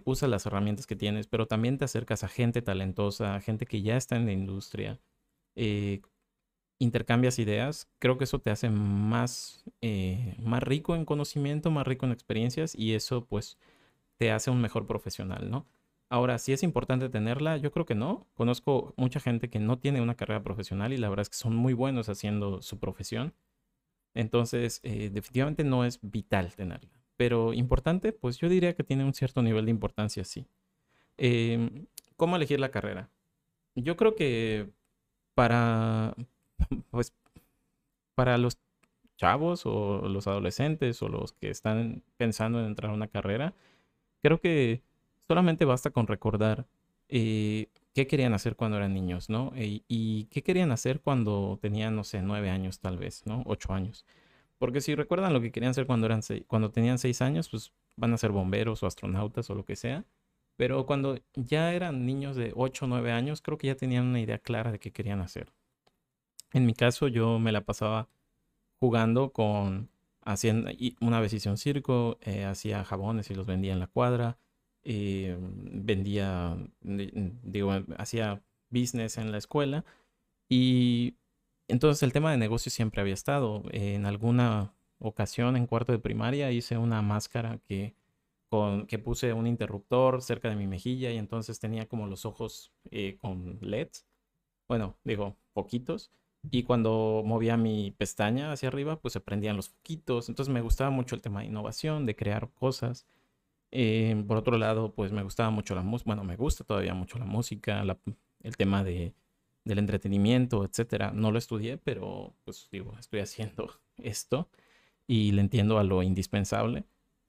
usas 0.06 0.30
las 0.30 0.46
herramientas 0.46 0.88
que 0.88 0.96
tienes, 0.96 1.28
pero 1.28 1.46
también 1.48 1.78
te 1.78 1.86
acercas 1.86 2.24
a 2.24 2.30
gente 2.30 2.62
talentosa, 2.62 3.36
a 3.36 3.42
gente 3.42 3.66
que 3.66 3.82
ya 3.82 3.98
está 3.98 4.16
en 4.16 4.26
la 4.26 4.32
industria, 4.32 5.00
intercambias 6.82 7.38
ideas, 7.38 7.88
creo 8.00 8.18
que 8.18 8.24
eso 8.24 8.40
te 8.40 8.50
hace 8.50 8.70
más, 8.70 9.64
más 10.40 10.64
rico 10.64 10.96
en 10.96 11.06
conocimiento, 11.06 11.70
más 11.70 11.86
rico 11.86 12.06
en 12.06 12.12
experiencias 12.12 12.74
y 12.76 12.94
eso 12.96 13.26
pues 13.26 13.58
te 14.18 14.32
hace 14.32 14.50
un 14.50 14.62
mejor 14.62 14.88
profesional, 14.88 15.50
¿no? 15.52 15.68
Ahora, 16.10 16.40
si 16.40 16.52
es 16.52 16.64
importante 16.64 17.08
tenerla, 17.08 17.56
yo 17.58 17.72
creo 17.72 17.86
que 17.86 17.96
no. 17.96 18.28
Conozco 18.34 18.94
mucha 18.98 19.22
gente 19.22 19.50
que 19.50 19.60
no 19.60 19.80
tiene 19.80 20.02
una 20.02 20.16
carrera 20.16 20.44
profesional 20.44 20.92
y 20.92 20.98
la 20.98 21.08
verdad 21.08 21.22
es 21.22 21.30
que 21.30 21.38
son 21.38 21.56
muy 21.56 21.74
buenos 21.74 22.10
haciendo 22.10 22.62
su 22.62 22.80
profesión. 22.80 23.34
Entonces, 24.14 24.82
eh, 24.84 25.10
definitivamente 25.10 25.64
no 25.64 25.86
es 25.86 26.00
vital 26.02 26.54
tenerla. 26.54 26.90
Pero 27.16 27.54
importante, 27.54 28.12
pues 28.12 28.38
yo 28.40 28.50
diría 28.50 28.76
que 28.76 28.84
tiene 28.84 29.06
un 29.06 29.14
cierto 29.14 29.42
nivel 29.42 29.66
de 29.66 29.72
importancia, 29.72 30.26
sí. 30.26 30.46
Em, 31.18 31.86
¿Cómo 32.18 32.36
elegir 32.36 32.60
la 32.60 32.72
carrera? 32.72 33.10
Yo 33.76 33.96
creo 33.96 34.16
que 34.16 34.70
para, 35.34 36.16
pues, 36.92 37.14
para 38.16 38.38
los 38.38 38.58
chavos 39.18 39.66
o 39.66 40.08
los 40.08 40.28
adolescentes 40.28 41.02
o 41.02 41.10
los 41.10 41.34
que 41.34 41.50
están 41.50 42.04
pensando 42.18 42.60
en 42.60 42.68
entrar 42.68 42.92
a 42.92 42.96
una 42.96 43.08
carrera, 43.08 43.54
Creo 44.22 44.40
que 44.40 44.84
solamente 45.28 45.66
basta 45.66 45.90
con 45.92 46.08
recordar 46.08 46.68
eh, 47.10 47.68
qué 47.94 48.08
querían 48.08 48.34
hacer 48.34 48.56
cuando 48.56 48.78
eran 48.78 48.94
niños, 48.94 49.30
¿no? 49.30 49.52
E, 49.56 49.84
y 49.88 50.26
qué 50.26 50.44
querían 50.44 50.72
hacer 50.72 51.02
cuando 51.02 51.58
tenían, 51.62 51.96
no 51.96 52.04
sé, 52.04 52.22
nueve 52.22 52.50
años 52.50 52.80
tal 52.80 52.98
vez, 52.98 53.26
¿no? 53.26 53.44
Ocho 53.46 53.74
años. 53.74 54.06
Porque 54.60 54.82
si 54.82 54.96
recuerdan 54.96 55.34
lo 55.34 55.42
que 55.42 55.52
querían 55.52 55.72
hacer 55.72 55.88
cuando, 55.88 56.06
eran 56.06 56.22
cuando 56.48 56.72
tenían 56.72 57.00
seis 57.00 57.22
años, 57.22 57.50
pues 57.50 57.74
van 57.98 58.14
a 58.14 58.18
ser 58.18 58.32
bomberos 58.32 58.84
o 58.84 58.88
astronautas 58.88 59.50
o 59.50 59.56
lo 59.56 59.66
que 59.66 59.76
sea. 59.76 60.06
Pero 60.56 60.86
cuando 60.86 61.18
ya 61.36 61.74
eran 61.74 62.06
niños 62.06 62.36
de 62.36 62.54
ocho 62.56 62.86
o 62.86 62.88
nueve 62.88 63.12
años, 63.12 63.42
creo 63.42 63.58
que 63.58 63.68
ya 63.68 63.76
tenían 63.76 64.06
una 64.06 64.20
idea 64.22 64.38
clara 64.40 64.72
de 64.72 64.80
qué 64.80 64.92
querían 64.92 65.22
hacer. 65.22 65.52
En 66.54 66.66
mi 66.66 66.74
caso, 66.74 67.08
yo 67.08 67.40
me 67.40 67.52
la 67.52 67.62
pasaba 67.62 68.10
jugando 68.80 69.32
con 69.32 69.90
Haciendo, 70.24 70.70
una 71.02 71.20
vez 71.20 71.34
hice 71.34 71.50
un 71.50 71.58
circo, 71.58 72.20
eh, 72.22 72.46
hacía 72.46 72.84
jabones 72.84 73.32
y 73.32 73.36
los 73.36 73.48
vendía 73.48 73.74
en 73.74 73.80
la 73.80 73.88
cuadra. 73.88 74.38
Eh, 74.84 75.36
vendía, 75.40 76.58
digo, 76.82 77.72
hacía 77.98 78.44
business 78.70 79.18
en 79.18 79.32
la 79.32 79.40
escuela. 79.40 79.84
Y 80.50 81.16
entonces 81.68 82.04
el 82.04 82.14
tema 82.14 82.32
de 82.32 82.38
negocio 82.38 82.72
siempre 82.72 83.02
había 83.02 83.14
estado. 83.16 83.64
en 83.72 84.06
alguna 84.06 84.74
ocasión 85.00 85.58
en 85.58 85.68
cuarto 85.68 85.92
de 85.92 86.00
primaria 86.00 86.52
hice 86.52 86.78
una 86.78 87.02
máscara 87.02 87.60
que, 87.60 87.96
con, 88.50 88.86
que 88.88 89.00
puse 89.00 89.34
un 89.34 89.48
interruptor 89.48 90.22
cerca 90.22 90.50
de 90.50 90.56
mi 90.56 90.68
mejilla 90.68 91.12
y 91.12 91.18
entonces 91.18 91.60
tenía 91.60 91.88
como 91.88 92.08
los 92.08 92.26
ojos 92.26 92.72
eh, 92.92 93.18
con 93.20 93.58
LEDs. 93.62 94.06
Bueno, 94.68 94.98
digo, 95.04 95.38
poquitos. 95.54 96.12
Y 96.50 96.64
cuando 96.64 97.22
movía 97.26 97.56
mi 97.58 97.92
pestaña 97.92 98.52
hacia 98.52 98.70
arriba, 98.70 99.00
pues 99.00 99.14
se 99.14 99.20
prendían 99.20 99.56
los 99.56 99.70
foquitos. 99.70 100.28
Entonces 100.30 100.52
me 100.54 100.62
gustaba 100.62 100.90
mucho 100.90 101.16
el 101.16 101.22
tema 101.22 101.42
de 101.42 101.48
innovación, 101.48 102.06
de 102.06 102.16
crear 102.16 102.50
cosas. 102.54 103.06
Eh, 103.72 104.24
por 104.28 104.38
otro 104.38 104.58
lado, 104.58 104.94
pues 104.94 105.12
me 105.12 105.24
gustaba 105.24 105.52
mucho 105.52 105.76
la 105.76 105.84
música. 105.84 106.08
Bueno, 106.08 106.24
me 106.24 106.36
gusta 106.36 106.64
todavía 106.64 106.94
mucho 106.94 107.20
la 107.20 107.26
música, 107.26 107.84
el 108.42 108.58
tema 108.58 108.84
de, 108.84 109.14
del 109.66 109.80
entretenimiento, 109.80 110.66
etcétera. 110.66 111.12
No 111.14 111.32
lo 111.32 111.38
estudié, 111.38 111.78
pero 111.78 112.34
pues 112.44 112.68
digo, 112.72 112.96
estoy 113.00 113.20
haciendo 113.22 113.80
esto 113.98 114.50
y 115.08 115.32
le 115.34 115.42
entiendo 115.42 115.78
a 115.80 115.84
lo 115.84 116.04
indispensable. 116.04 116.86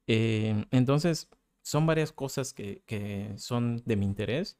Eh, 0.07 0.66
entonces, 0.70 1.29
son 1.62 1.87
varias 1.87 2.12
cosas 2.12 2.53
que, 2.55 2.83
que 2.87 3.33
son 3.37 3.83
de 3.85 3.96
mi 3.96 4.07
interés 4.07 4.59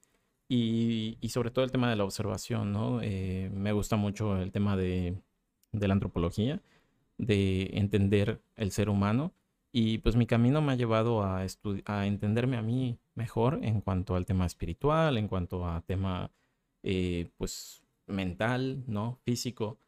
y, 0.55 1.29
sobre 1.31 1.51
todo 1.51 1.65
el 1.65 1.71
tema 1.71 1.89
de 1.89 1.97
la 1.97 2.05
observación, 2.05 2.73
¿no? 2.73 3.01
Eh, 3.03 3.51
me 3.55 3.73
gusta 3.73 3.97
mucho 3.97 4.37
el 4.37 4.53
tema 4.53 4.77
de, 4.77 5.17
la 5.73 5.95
antropología, 5.95 6.61
de 7.17 7.71
entender 7.73 8.43
el 8.57 8.71
ser 8.71 8.91
humano. 8.91 9.33
Y 9.73 9.99
pues 9.99 10.17
mi 10.17 10.27
camino 10.27 10.61
me 10.61 10.73
ha 10.73 10.77
llevado 10.77 11.23
a, 11.23 11.47
a 11.87 12.07
entenderme 12.07 12.59
a 12.59 12.63
mí 12.63 12.99
mejor 13.15 13.61
en 13.63 13.81
cuanto 13.81 14.15
al 14.15 14.27
tema 14.27 14.45
espiritual, 14.45 15.17
en 15.17 15.29
cuanto 15.29 15.67
a 15.67 15.81
tema, 15.81 16.31
eh, 16.83 17.31
pues, 17.39 17.83
mental, 18.07 18.85
¿no? 18.87 19.19
Físico. 19.25 19.79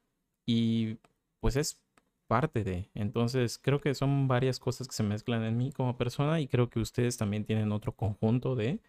Y 0.47 0.97
pues 1.41 1.57
es 1.57 1.79
parte 2.27 2.65
de. 2.65 2.91
Entonces 2.95 3.59
creo 3.59 3.81
que 3.83 3.95
son 3.95 4.29
varias 4.29 4.59
cosas 4.59 4.89
que 4.89 4.95
se 4.95 5.03
mezclan 5.03 5.45
en 5.45 5.59
mí 5.59 5.73
como 5.73 5.99
persona 5.99 6.41
y 6.41 6.49
creo 6.49 6.71
que 6.71 6.81
ustedes 6.81 7.19
también 7.19 7.45
tienen 7.45 7.71
otro 7.73 7.95
conjunto 7.95 8.57
de 8.57 8.81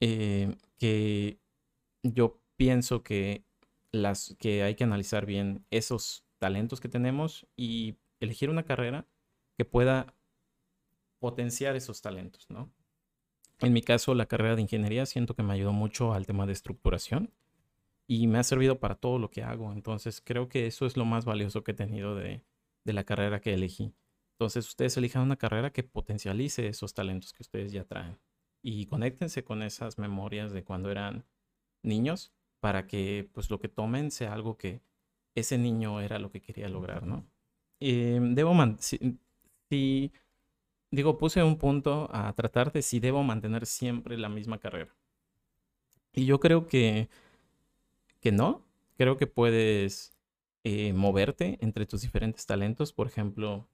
eh, 0.00 0.56
que 0.78 1.38
yo 2.02 2.40
pienso 2.56 3.02
que, 3.02 3.44
las, 3.92 4.36
que 4.38 4.62
hay 4.62 4.74
que 4.74 4.84
analizar 4.84 5.26
bien 5.26 5.64
esos 5.70 6.24
talentos 6.38 6.80
que 6.80 6.88
tenemos 6.88 7.46
y 7.56 7.96
elegir 8.20 8.50
una 8.50 8.64
carrera 8.64 9.06
que 9.56 9.64
pueda 9.64 10.14
potenciar 11.18 11.76
esos 11.76 12.00
talentos, 12.00 12.46
¿no? 12.48 12.70
En 13.60 13.72
mi 13.72 13.82
caso, 13.82 14.14
la 14.14 14.26
carrera 14.26 14.54
de 14.54 14.62
ingeniería 14.62 15.04
siento 15.04 15.34
que 15.34 15.42
me 15.42 15.52
ayudó 15.52 15.72
mucho 15.72 16.12
al 16.12 16.26
tema 16.26 16.46
de 16.46 16.52
estructuración 16.52 17.32
y 18.06 18.28
me 18.28 18.38
ha 18.38 18.44
servido 18.44 18.78
para 18.78 18.94
todo 18.94 19.18
lo 19.18 19.30
que 19.30 19.42
hago. 19.42 19.72
Entonces, 19.72 20.20
creo 20.24 20.48
que 20.48 20.68
eso 20.68 20.86
es 20.86 20.96
lo 20.96 21.04
más 21.04 21.24
valioso 21.24 21.64
que 21.64 21.72
he 21.72 21.74
tenido 21.74 22.14
de, 22.14 22.44
de 22.84 22.92
la 22.92 23.02
carrera 23.02 23.40
que 23.40 23.54
elegí. 23.54 23.92
Entonces, 24.34 24.68
ustedes 24.68 24.96
elijan 24.96 25.22
una 25.22 25.36
carrera 25.36 25.72
que 25.72 25.82
potencialice 25.82 26.68
esos 26.68 26.94
talentos 26.94 27.32
que 27.32 27.42
ustedes 27.42 27.72
ya 27.72 27.84
traen 27.84 28.16
y 28.62 28.86
conéctense 28.86 29.44
con 29.44 29.62
esas 29.62 29.98
memorias 29.98 30.52
de 30.52 30.64
cuando 30.64 30.90
eran 30.90 31.24
niños 31.82 32.32
para 32.60 32.86
que 32.86 33.28
pues 33.32 33.50
lo 33.50 33.60
que 33.60 33.68
tomen 33.68 34.10
sea 34.10 34.32
algo 34.32 34.56
que 34.56 34.80
ese 35.34 35.58
niño 35.58 36.00
era 36.00 36.18
lo 36.18 36.30
que 36.30 36.40
quería 36.42 36.68
lograr, 36.68 37.06
¿no? 37.06 37.24
Em, 37.80 38.34
debo 38.34 38.54
si, 38.80 40.12
digo, 40.90 41.18
puse 41.18 41.42
un 41.42 41.58
punto 41.58 42.08
a 42.12 42.32
tratar 42.34 42.72
de 42.72 42.82
si 42.82 43.00
debo 43.00 43.22
mantener 43.22 43.66
siempre 43.66 44.16
la 44.18 44.28
misma 44.28 44.58
carrera. 44.58 44.94
Y 46.12 46.26
yo 46.26 46.40
creo 46.40 46.66
que, 46.66 47.08
que 48.20 48.32
no, 48.32 48.64
creo 48.96 49.16
que 49.16 49.26
puedes 49.26 50.12
eh, 50.64 50.92
moverte 50.92 51.58
entre 51.60 51.86
tus 51.86 52.02
diferentes 52.02 52.46
talentos. 52.46 52.92
Por 52.92 53.06
ejemplo, 53.06 53.68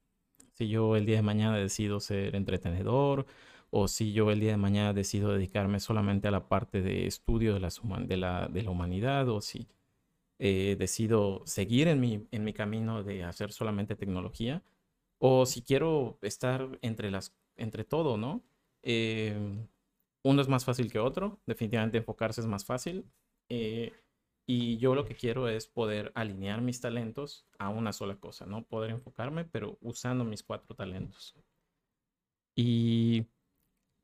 si 0.52 0.68
yo 0.68 0.96
el 0.96 1.06
día 1.06 1.16
de 1.16 1.22
mañana 1.22 1.56
decido 1.56 2.00
ser 2.00 2.36
entretenedor 2.36 3.26
o 3.70 3.88
si 3.88 4.12
yo 4.12 4.30
el 4.30 4.40
día 4.40 4.52
de 4.52 4.56
mañana 4.56 4.92
decido 4.92 5.32
dedicarme 5.32 5.80
solamente 5.80 6.28
a 6.28 6.30
la 6.30 6.48
parte 6.48 6.82
de 6.82 7.06
estudio 7.06 7.54
de, 7.54 7.60
la, 7.60 8.48
humanidad, 8.68 9.28
o 9.28 9.40
si 9.40 9.68
eh, 10.38 10.76
decido 10.78 11.42
seguir 11.46 11.88
en 11.88 12.00
mi, 12.00 12.26
en 12.30 12.44
mi 12.44 12.52
camino 12.52 13.02
de 13.02 13.24
hacer 13.24 13.52
solamente 13.52 13.96
tecnología, 13.96 14.62
o 15.18 15.46
si 15.46 15.62
quiero 15.62 16.18
estar 16.22 16.78
entre, 16.82 17.10
las, 17.10 17.34
entre 17.56 17.84
todo, 17.84 18.16
¿no? 18.16 18.42
Em, 18.82 19.66
uno 20.22 20.42
es 20.42 20.48
más 20.48 20.64
fácil 20.64 20.90
que 20.90 20.98
otro, 20.98 21.40
definitivamente 21.46 21.98
enfocarse 21.98 22.40
es 22.40 22.46
más 22.46 22.64
fácil. 22.64 23.06
Eh, 23.48 23.92
y 24.46 24.76
yo 24.78 24.94
lo 24.94 25.04
que 25.06 25.14
quiero 25.14 25.48
es 25.48 25.66
poder 25.66 26.12
alinear 26.14 26.60
mis 26.60 26.80
talentos 26.80 27.46
a 27.58 27.70
una 27.70 27.92
sola 27.92 28.16
cosa, 28.16 28.46
¿no? 28.46 28.64
Poder 28.64 28.90
enfocarme, 28.90 29.44
pero 29.44 29.78
usando 29.80 30.24
mis 30.24 30.42
cuatro 30.42 30.74
talentos. 30.76 31.34
Y 32.54 33.26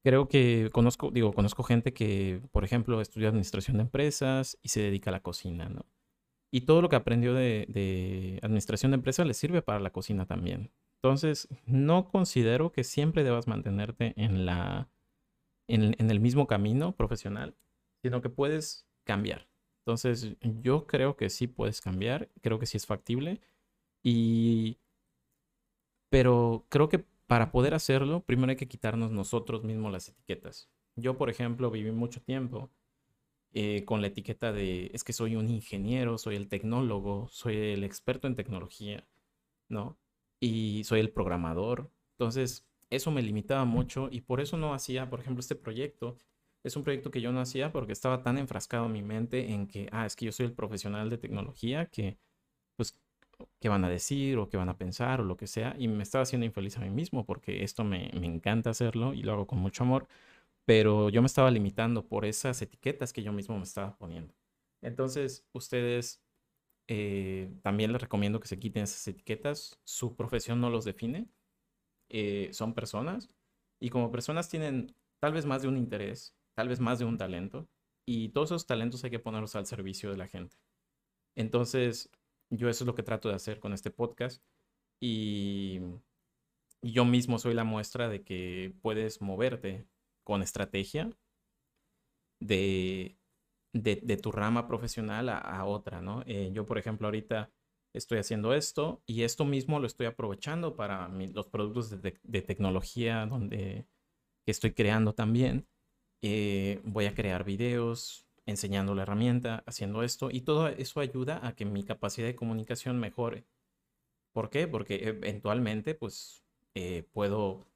Creo 0.03 0.29
que 0.29 0.71
conozco, 0.73 1.11
digo, 1.11 1.33
conozco 1.33 1.63
gente 1.63 1.93
que, 1.93 2.41
por 2.53 2.65
ejemplo, 2.65 3.01
estudia 3.01 3.29
administración 3.29 3.77
de 3.77 3.83
empresas 3.83 4.59
y 4.63 4.69
se 4.69 4.81
dedica 4.81 5.11
a 5.11 5.13
la 5.13 5.23
cocina, 5.23 5.69
¿no? 5.69 5.85
Y 6.51 6.63
todo 6.63 6.83
lo 6.83 6.89
que 6.89 6.97
aprendió 6.97 7.35
de, 7.35 8.41
administración 8.43 8.93
de 8.93 8.97
empresas 8.97 9.27
le 9.27 9.35
sirve 9.35 9.63
para 9.63 9.79
la 9.79 9.91
cocina 9.91 10.27
también. 10.27 10.73
Entonces, 11.03 11.49
no 11.67 12.09
considero 12.09 12.73
que 12.73 12.83
siempre 12.83 13.25
debas 13.25 13.47
mantenerte 13.47 14.15
en, 14.17 14.47
la, 14.47 14.89
en, 15.69 15.95
en 15.99 16.11
el 16.11 16.21
mismo 16.21 16.47
camino 16.47 16.97
profesional, 16.97 17.55
sino 18.03 18.21
que 18.23 18.31
puedes 18.31 18.87
cambiar. 19.05 19.49
Entonces, 19.85 20.37
yo 20.41 20.87
creo 20.87 21.17
que 21.17 21.31
sí 21.31 21.47
puedes 21.47 21.81
cambiar, 21.81 22.31
creo 22.41 22.59
que 22.59 22.67
sí 22.67 22.77
es 22.77 22.87
factible. 22.87 23.41
Y, 24.03 24.79
pero 26.11 26.67
creo 26.69 26.89
que 26.89 27.05
para 27.31 27.53
poder 27.53 27.75
hacerlo, 27.75 28.25
primero 28.25 28.51
hay 28.51 28.57
que 28.57 28.67
quitarnos 28.67 29.13
nosotros 29.13 29.63
mismos 29.63 29.93
las 29.93 30.09
etiquetas. 30.09 30.69
Yo, 30.97 31.17
por 31.17 31.31
ejemplo, 31.31 31.71
viví 31.71 31.93
mucho 31.93 32.21
tiempo 32.21 32.73
eh, 33.53 33.85
con 33.85 34.01
la 34.01 34.09
etiqueta 34.09 34.51
de 34.51 34.91
es 34.93 35.05
que 35.05 35.13
soy 35.13 35.37
un 35.37 35.49
ingeniero, 35.49 36.19
soy 36.19 36.35
el 36.35 36.49
tecnólogo, 36.49 37.29
soy 37.31 37.57
el 37.57 37.85
experto 37.85 38.27
en 38.27 38.35
tecnología, 38.35 39.07
¿no? 39.69 39.97
Y 40.41 40.83
soy 40.83 40.99
el 40.99 41.13
programador. 41.13 41.93
Entonces, 42.15 42.67
eso 42.91 43.13
me 43.13 43.23
limitaba 43.23 43.65
mucho 43.65 44.09
y 44.11 44.23
por 44.23 44.41
eso 44.41 44.57
no 44.57 44.75
hacía, 44.75 45.09
por 45.09 45.21
ejemplo, 45.21 45.39
este 45.39 45.55
proyecto. 45.55 46.17
Es 46.65 46.75
un 46.75 46.83
proyecto 46.83 47.13
que 47.13 47.21
yo 47.21 47.31
no 47.31 47.41
hacía 47.41 47.71
porque 47.71 47.93
estaba 47.93 48.25
tan 48.25 48.39
enfrascado 48.39 48.87
en 48.87 48.93
mi 48.93 49.03
mente 49.03 49.53
en 49.53 49.69
que, 49.69 49.89
ah, 49.93 50.05
es 50.05 50.17
que 50.17 50.25
yo 50.27 50.33
soy 50.33 50.47
el 50.47 50.53
profesional 50.53 51.09
de 51.11 51.19
tecnología 51.19 51.87
que, 51.87 52.19
pues, 52.75 53.01
qué 53.61 53.69
van 53.69 53.85
a 53.85 53.89
decir 53.89 54.39
o 54.39 54.49
qué 54.49 54.57
van 54.57 54.69
a 54.69 54.77
pensar 54.79 55.21
o 55.21 55.25
lo 55.25 55.37
que 55.37 55.47
sea. 55.47 55.75
Y 55.79 55.89
me 55.89 56.03
estaba 56.03 56.23
haciendo 56.23 56.47
infeliz 56.47 56.77
a 56.77 56.81
mí 56.81 56.91
mismo 56.91 57.25
porque 57.27 57.65
esto 57.65 57.85
me, 57.85 58.11
me 58.19 58.27
encanta 58.27 58.71
hacerlo 58.71 59.15
y 59.15 59.23
lo 59.23 59.33
hago 59.33 59.47
con 59.47 59.59
mucho 59.59 59.85
amor 59.85 60.09
pero 60.71 61.09
yo 61.09 61.21
me 61.21 61.27
estaba 61.27 61.51
limitando 61.51 62.07
por 62.07 62.25
esas 62.25 62.63
etiquetas 62.63 63.13
que 63.13 63.25
yo 63.25 63.33
mismo 63.33 63.57
me 63.57 63.65
estaba 63.65 63.97
poniendo. 63.97 64.33
Entonces, 64.83 65.45
ustedes 65.53 66.23
eh, 66.87 67.53
también 67.63 67.93
les 67.93 68.01
recomiendo 68.01 68.39
que 68.39 68.47
se 68.47 68.59
quiten 68.61 68.85
esas 68.85 69.07
etiquetas. 69.09 69.81
Su 69.85 70.15
profesión 70.15 70.61
no 70.61 70.71
los 70.71 70.85
define. 70.85 71.29
Eh, 72.09 72.51
son 72.53 72.75
personas 72.75 73.31
y 73.81 73.91
como 73.91 74.13
personas 74.13 74.49
tienen 74.49 74.95
tal 75.21 75.33
vez 75.33 75.45
más 75.45 75.63
de 75.63 75.69
un 75.69 75.77
interés, 75.77 76.37
tal 76.55 76.69
vez 76.69 76.79
más 76.79 77.01
de 77.01 77.05
un 77.05 77.19
talento 77.19 77.69
y 78.07 78.29
todos 78.31 78.51
esos 78.53 78.67
talentos 78.67 79.03
hay 79.05 79.11
que 79.11 79.19
ponerlos 79.19 79.57
al 79.57 79.67
servicio 79.67 80.11
de 80.13 80.19
la 80.19 80.29
gente. 80.29 80.57
Entonces, 81.37 82.11
yo 82.51 82.69
eso 82.69 82.85
es 82.85 82.87
lo 82.87 82.95
que 82.95 83.03
trato 83.03 83.29
de 83.29 83.35
hacer 83.35 83.61
con 83.61 83.73
este 83.73 83.91
podcast 83.91 84.43
y 85.01 85.81
yo 86.83 87.05
mismo 87.05 87.39
soy 87.39 87.55
la 87.55 87.65
muestra 87.65 88.09
de 88.09 88.23
que 88.23 88.75
puedes 88.83 89.21
moverte 89.21 89.87
con 90.25 90.43
estrategia 90.43 91.11
de, 92.41 93.19
de, 93.73 94.17
tu 94.17 94.33
rama 94.33 94.67
profesional 94.67 95.29
a, 95.29 95.65
otra, 95.65 96.01
¿no? 96.01 96.23
Eh, 96.27 96.51
yo, 96.53 96.67
por 96.67 96.79
ejemplo, 96.79 97.07
ahorita 97.07 97.51
estoy 97.95 98.19
haciendo 98.19 98.55
esto 98.55 99.03
y 99.07 99.23
esto 99.23 99.45
mismo 99.45 99.79
lo 99.79 99.87
estoy 99.87 100.07
aprovechando 100.07 100.77
para 100.77 101.09
los 101.09 101.49
productos 101.49 101.91
de, 102.03 102.43
tecnología 102.43 103.27
donde 103.27 103.87
estoy 104.47 104.73
creando 104.73 105.15
también. 105.15 105.67
Eh, 106.23 106.81
voy 106.85 107.07
a 107.07 107.15
crear 107.15 107.45
videos 107.45 108.27
enseñando 108.51 108.95
la 108.95 109.03
herramienta, 109.03 109.63
haciendo 109.67 110.03
esto 110.03 110.31
y 110.31 110.43
todo 110.43 110.69
eso 110.69 111.01
ayuda 111.01 111.47
a 111.47 111.55
que 111.55 111.65
mi 111.65 111.85
capacidad 111.85 112.27
de 112.27 112.37
comunicación 112.37 112.99
mejore. 112.99 113.47
¿Por 114.33 114.51
qué? 114.51 114.69
Porque 114.69 115.09
eventualmente 115.09 115.95
pues 115.95 116.45
eh, 116.75 117.05
puedo 117.13 117.67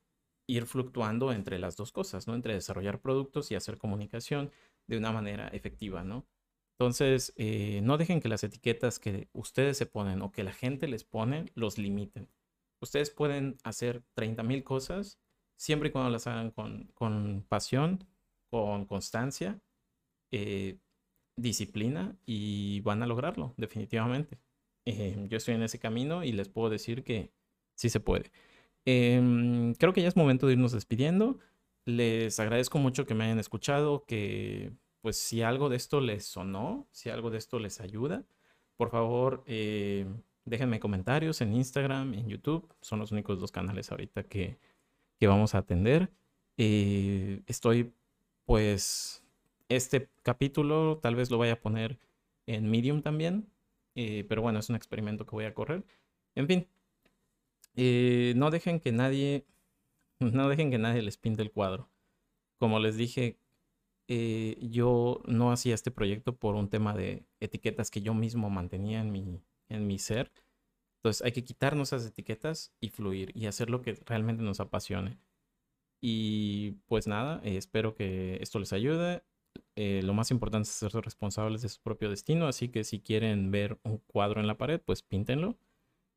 ir 0.47 0.67
fluctuando 0.67 1.33
entre 1.33 1.59
las 1.59 1.77
dos 1.77 1.93
cosas, 1.93 2.27
¿no? 2.27 2.35
Entre 2.35 2.55
desarrollar 2.55 3.01
productos 3.01 3.51
y 3.51 3.55
hacer 3.55 3.79
comunicación 3.79 4.53
de 4.87 4.99
una 4.99 5.13
manera 5.13 5.49
efectiva, 5.49 6.05
¿no? 6.05 6.27
Entonces, 6.79 7.33
eh, 7.37 7.81
no 7.83 7.99
dejen 7.99 8.21
que 8.21 8.29
las 8.29 8.43
etiquetas 8.45 8.99
que 8.99 9.29
ustedes 9.33 9.79
se 9.79 9.87
ponen 9.87 10.23
o 10.23 10.33
que 10.33 10.43
la 10.43 10.53
gente 10.53 10.89
les 10.89 11.05
pone 11.05 11.47
los 11.55 11.79
limiten. 11.79 12.29
Ustedes 12.81 13.11
pueden 13.11 13.57
hacer 13.63 14.03
30 14.15 14.43
mil 14.43 14.65
cosas 14.65 15.19
siempre 15.57 15.89
y 15.89 15.93
cuando 15.93 16.11
las 16.11 16.27
hagan 16.27 16.51
con, 16.51 17.47
pasión, 17.49 18.05
con 18.51 18.87
constancia, 18.87 19.61
eh, 20.37 20.79
disciplina 21.37 22.17
y 22.27 22.81
van 22.81 23.05
a 23.05 23.07
lograrlo, 23.07 23.55
definitivamente. 23.57 24.41
Eh, 24.85 25.29
yo 25.31 25.37
estoy 25.37 25.55
en 25.55 25.63
ese 25.63 25.79
camino 25.79 26.25
y 26.25 26.33
les 26.33 26.49
puedo 26.49 26.71
decir 26.71 27.05
que 27.05 27.33
sí 27.77 27.89
se 27.89 28.01
puede. 28.01 28.33
Em, 28.85 29.75
creo 29.75 29.93
que 29.93 30.03
ya 30.03 30.09
es 30.09 30.17
momento 30.17 30.49
de 30.49 30.55
irnos 30.55 30.73
despidiendo. 30.73 31.39
Les 31.87 32.41
agradezco 32.41 32.79
mucho 32.79 33.07
que 33.07 33.15
me 33.15 33.25
hayan 33.25 33.39
escuchado, 33.39 34.05
que 34.07 34.73
pues 35.03 35.17
si 35.19 35.43
algo 35.43 35.69
de 35.69 35.77
esto 35.77 36.01
les 36.01 36.25
sonó, 36.27 36.89
si 36.91 37.11
algo 37.11 37.31
de 37.31 37.39
esto 37.39 37.61
les 37.61 37.81
ayuda, 37.81 38.25
por 38.77 38.91
favor 38.91 39.45
eh, 39.47 40.07
déjenme 40.45 40.81
comentarios 40.81 41.41
en 41.43 41.55
Instagram, 41.55 42.15
en 42.15 42.29
YouTube. 42.29 42.69
Son 42.81 42.99
los 42.99 43.13
únicos 43.13 43.39
dos 43.41 43.53
canales 43.53 43.93
ahorita 43.93 44.25
que, 44.25 44.59
vamos 45.21 45.55
a 45.55 45.59
atender. 45.59 46.11
Estoy 46.57 47.95
pues 48.45 49.24
este 49.69 50.11
capítulo 50.23 50.99
tal 50.99 51.15
vez 51.17 51.31
lo 51.31 51.39
vaya 51.39 51.55
a 51.55 51.61
poner 51.61 51.99
en 52.47 52.71
Medium 52.71 53.03
también, 53.03 53.51
eh, 53.95 54.25
pero 54.29 54.43
bueno, 54.43 54.59
es 54.59 54.69
un 54.69 54.77
experimento 54.77 55.27
que 55.27 55.37
voy 55.37 55.45
a 55.45 55.55
correr. 55.55 55.85
En 56.35 56.47
fin, 56.47 56.69
eh, 57.77 58.35
no 58.37 58.51
dejen 58.51 58.81
que 58.81 58.93
nadie, 58.93 59.47
no 60.21 60.49
dejen 60.49 60.71
que 60.71 60.79
nadie 60.79 61.03
les 61.03 61.17
pinte 61.19 61.43
el 61.43 61.53
cuadro. 61.53 61.91
Como 62.59 62.79
les 62.81 62.97
dije, 62.97 63.39
eh, 64.09 64.59
yo 64.63 65.23
no 65.27 65.53
hacía 65.53 65.75
este 65.75 65.91
proyecto 65.91 66.37
por 66.37 66.55
un 66.57 66.71
tema 66.71 66.95
de 66.95 67.27
etiquetas 67.41 67.91
que 67.91 68.03
yo 68.03 68.15
mismo 68.15 68.51
mantenía 68.51 69.01
en 69.01 69.13
mi, 69.13 69.43
en 69.69 69.87
mi 69.87 69.99
ser. 69.99 70.33
Entonces 70.99 71.23
hay 71.25 71.33
que 71.33 71.45
quitarnos 71.45 71.93
esas 71.93 72.07
etiquetas 72.09 72.73
y 72.81 72.91
fluir 72.91 73.33
y 73.37 73.47
hacer 73.47 73.71
lo 73.71 73.83
que 73.83 73.95
realmente 74.07 74.43
nos 74.43 74.61
apasione. 74.61 75.19
Y 76.01 76.73
pues 76.87 77.07
nada, 77.07 77.41
espero 77.45 77.95
que 77.95 78.39
esto 78.43 78.59
les 78.59 78.73
ayude. 78.73 79.23
Lo 79.77 80.15
más 80.15 80.31
importante 80.31 80.69
es 80.69 80.75
ser 80.75 80.93
responsables 80.93 81.63
de 81.63 81.69
su 81.69 81.81
propio 81.83 82.11
destino, 82.11 82.47
así 82.47 82.69
que 82.69 82.85
si 82.85 83.01
quieren 83.01 83.51
ver 83.51 83.79
un 83.83 83.99
cuadro 83.99 84.41
en 84.41 84.47
la 84.47 84.57
pared, 84.57 84.81
pues 84.81 85.03
píntenlo 85.03 85.57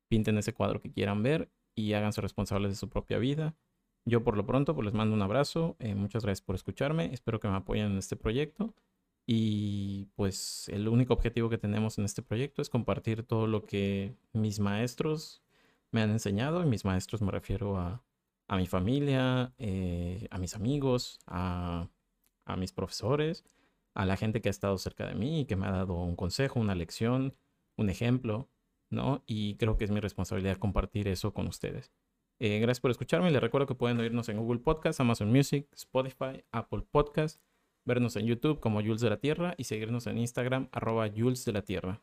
pinten 0.08 0.38
ese 0.38 0.54
cuadro 0.54 0.80
que 0.80 0.90
quieran 0.90 1.22
ver 1.22 1.50
y 1.74 1.92
háganse 1.92 2.20
responsables 2.20 2.72
de 2.72 2.76
su 2.76 2.88
propia 2.88 3.18
vida. 3.18 3.54
Yo 4.04 4.24
por 4.24 4.36
lo 4.36 4.46
pronto 4.46 4.74
pues 4.74 4.86
les 4.86 4.94
mando 4.94 5.14
un 5.14 5.22
abrazo, 5.22 5.76
eh, 5.78 5.94
muchas 5.94 6.24
gracias 6.24 6.44
por 6.44 6.54
escucharme, 6.54 7.12
espero 7.12 7.40
que 7.40 7.48
me 7.48 7.56
apoyen 7.56 7.92
en 7.92 7.98
este 7.98 8.16
proyecto 8.16 8.74
y 9.26 10.06
pues 10.16 10.68
el 10.70 10.88
único 10.88 11.12
objetivo 11.12 11.50
que 11.50 11.58
tenemos 11.58 11.98
en 11.98 12.06
este 12.06 12.22
proyecto 12.22 12.62
es 12.62 12.70
compartir 12.70 13.22
todo 13.22 13.46
lo 13.46 13.66
que 13.66 14.14
mis 14.32 14.60
maestros 14.60 15.42
me 15.90 16.00
han 16.00 16.10
enseñado 16.10 16.62
y 16.62 16.66
mis 16.66 16.84
maestros 16.86 17.20
me 17.20 17.30
refiero 17.30 17.76
a, 17.76 18.02
a 18.48 18.56
mi 18.56 18.66
familia, 18.66 19.52
eh, 19.58 20.26
a 20.30 20.38
mis 20.38 20.54
amigos, 20.54 21.18
a, 21.26 21.88
a 22.52 22.56
mis 22.56 22.72
profesores, 22.72 23.44
a 23.94 24.06
la 24.06 24.16
gente 24.16 24.40
que 24.40 24.48
ha 24.48 24.50
estado 24.50 24.76
cerca 24.78 25.06
de 25.06 25.14
mí 25.14 25.40
y 25.40 25.44
que 25.46 25.56
me 25.56 25.66
ha 25.66 25.70
dado 25.70 25.94
un 25.94 26.16
consejo, 26.16 26.60
una 26.60 26.74
lección, 26.74 27.34
un 27.76 27.90
ejemplo. 27.90 28.48
¿no? 28.90 29.22
Y 29.26 29.56
creo 29.56 29.76
que 29.76 29.84
es 29.84 29.90
mi 29.90 30.00
responsabilidad 30.00 30.56
compartir 30.56 31.08
eso 31.08 31.32
con 31.32 31.46
ustedes. 31.46 31.92
Eh, 32.40 32.60
gracias 32.60 32.80
por 32.80 32.90
escucharme. 32.90 33.30
Les 33.30 33.40
recuerdo 33.40 33.66
que 33.66 33.74
pueden 33.74 33.98
oírnos 33.98 34.28
en 34.28 34.38
Google 34.38 34.60
Podcast, 34.60 35.00
Amazon 35.00 35.30
Music, 35.30 35.68
Spotify, 35.74 36.44
Apple 36.52 36.84
Podcast, 36.90 37.40
vernos 37.84 38.16
en 38.16 38.26
YouTube 38.26 38.60
como 38.60 38.80
Jules 38.80 39.00
de 39.00 39.10
la 39.10 39.18
Tierra 39.18 39.54
y 39.56 39.64
seguirnos 39.64 40.06
en 40.06 40.18
Instagram 40.18 40.68
arroba 40.72 41.08
Jules 41.14 41.44
de 41.44 41.52
la 41.52 41.62
Tierra. 41.62 42.02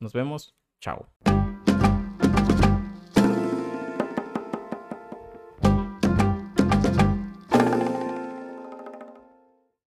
Nos 0.00 0.12
vemos. 0.12 0.54
Chao. 0.80 1.43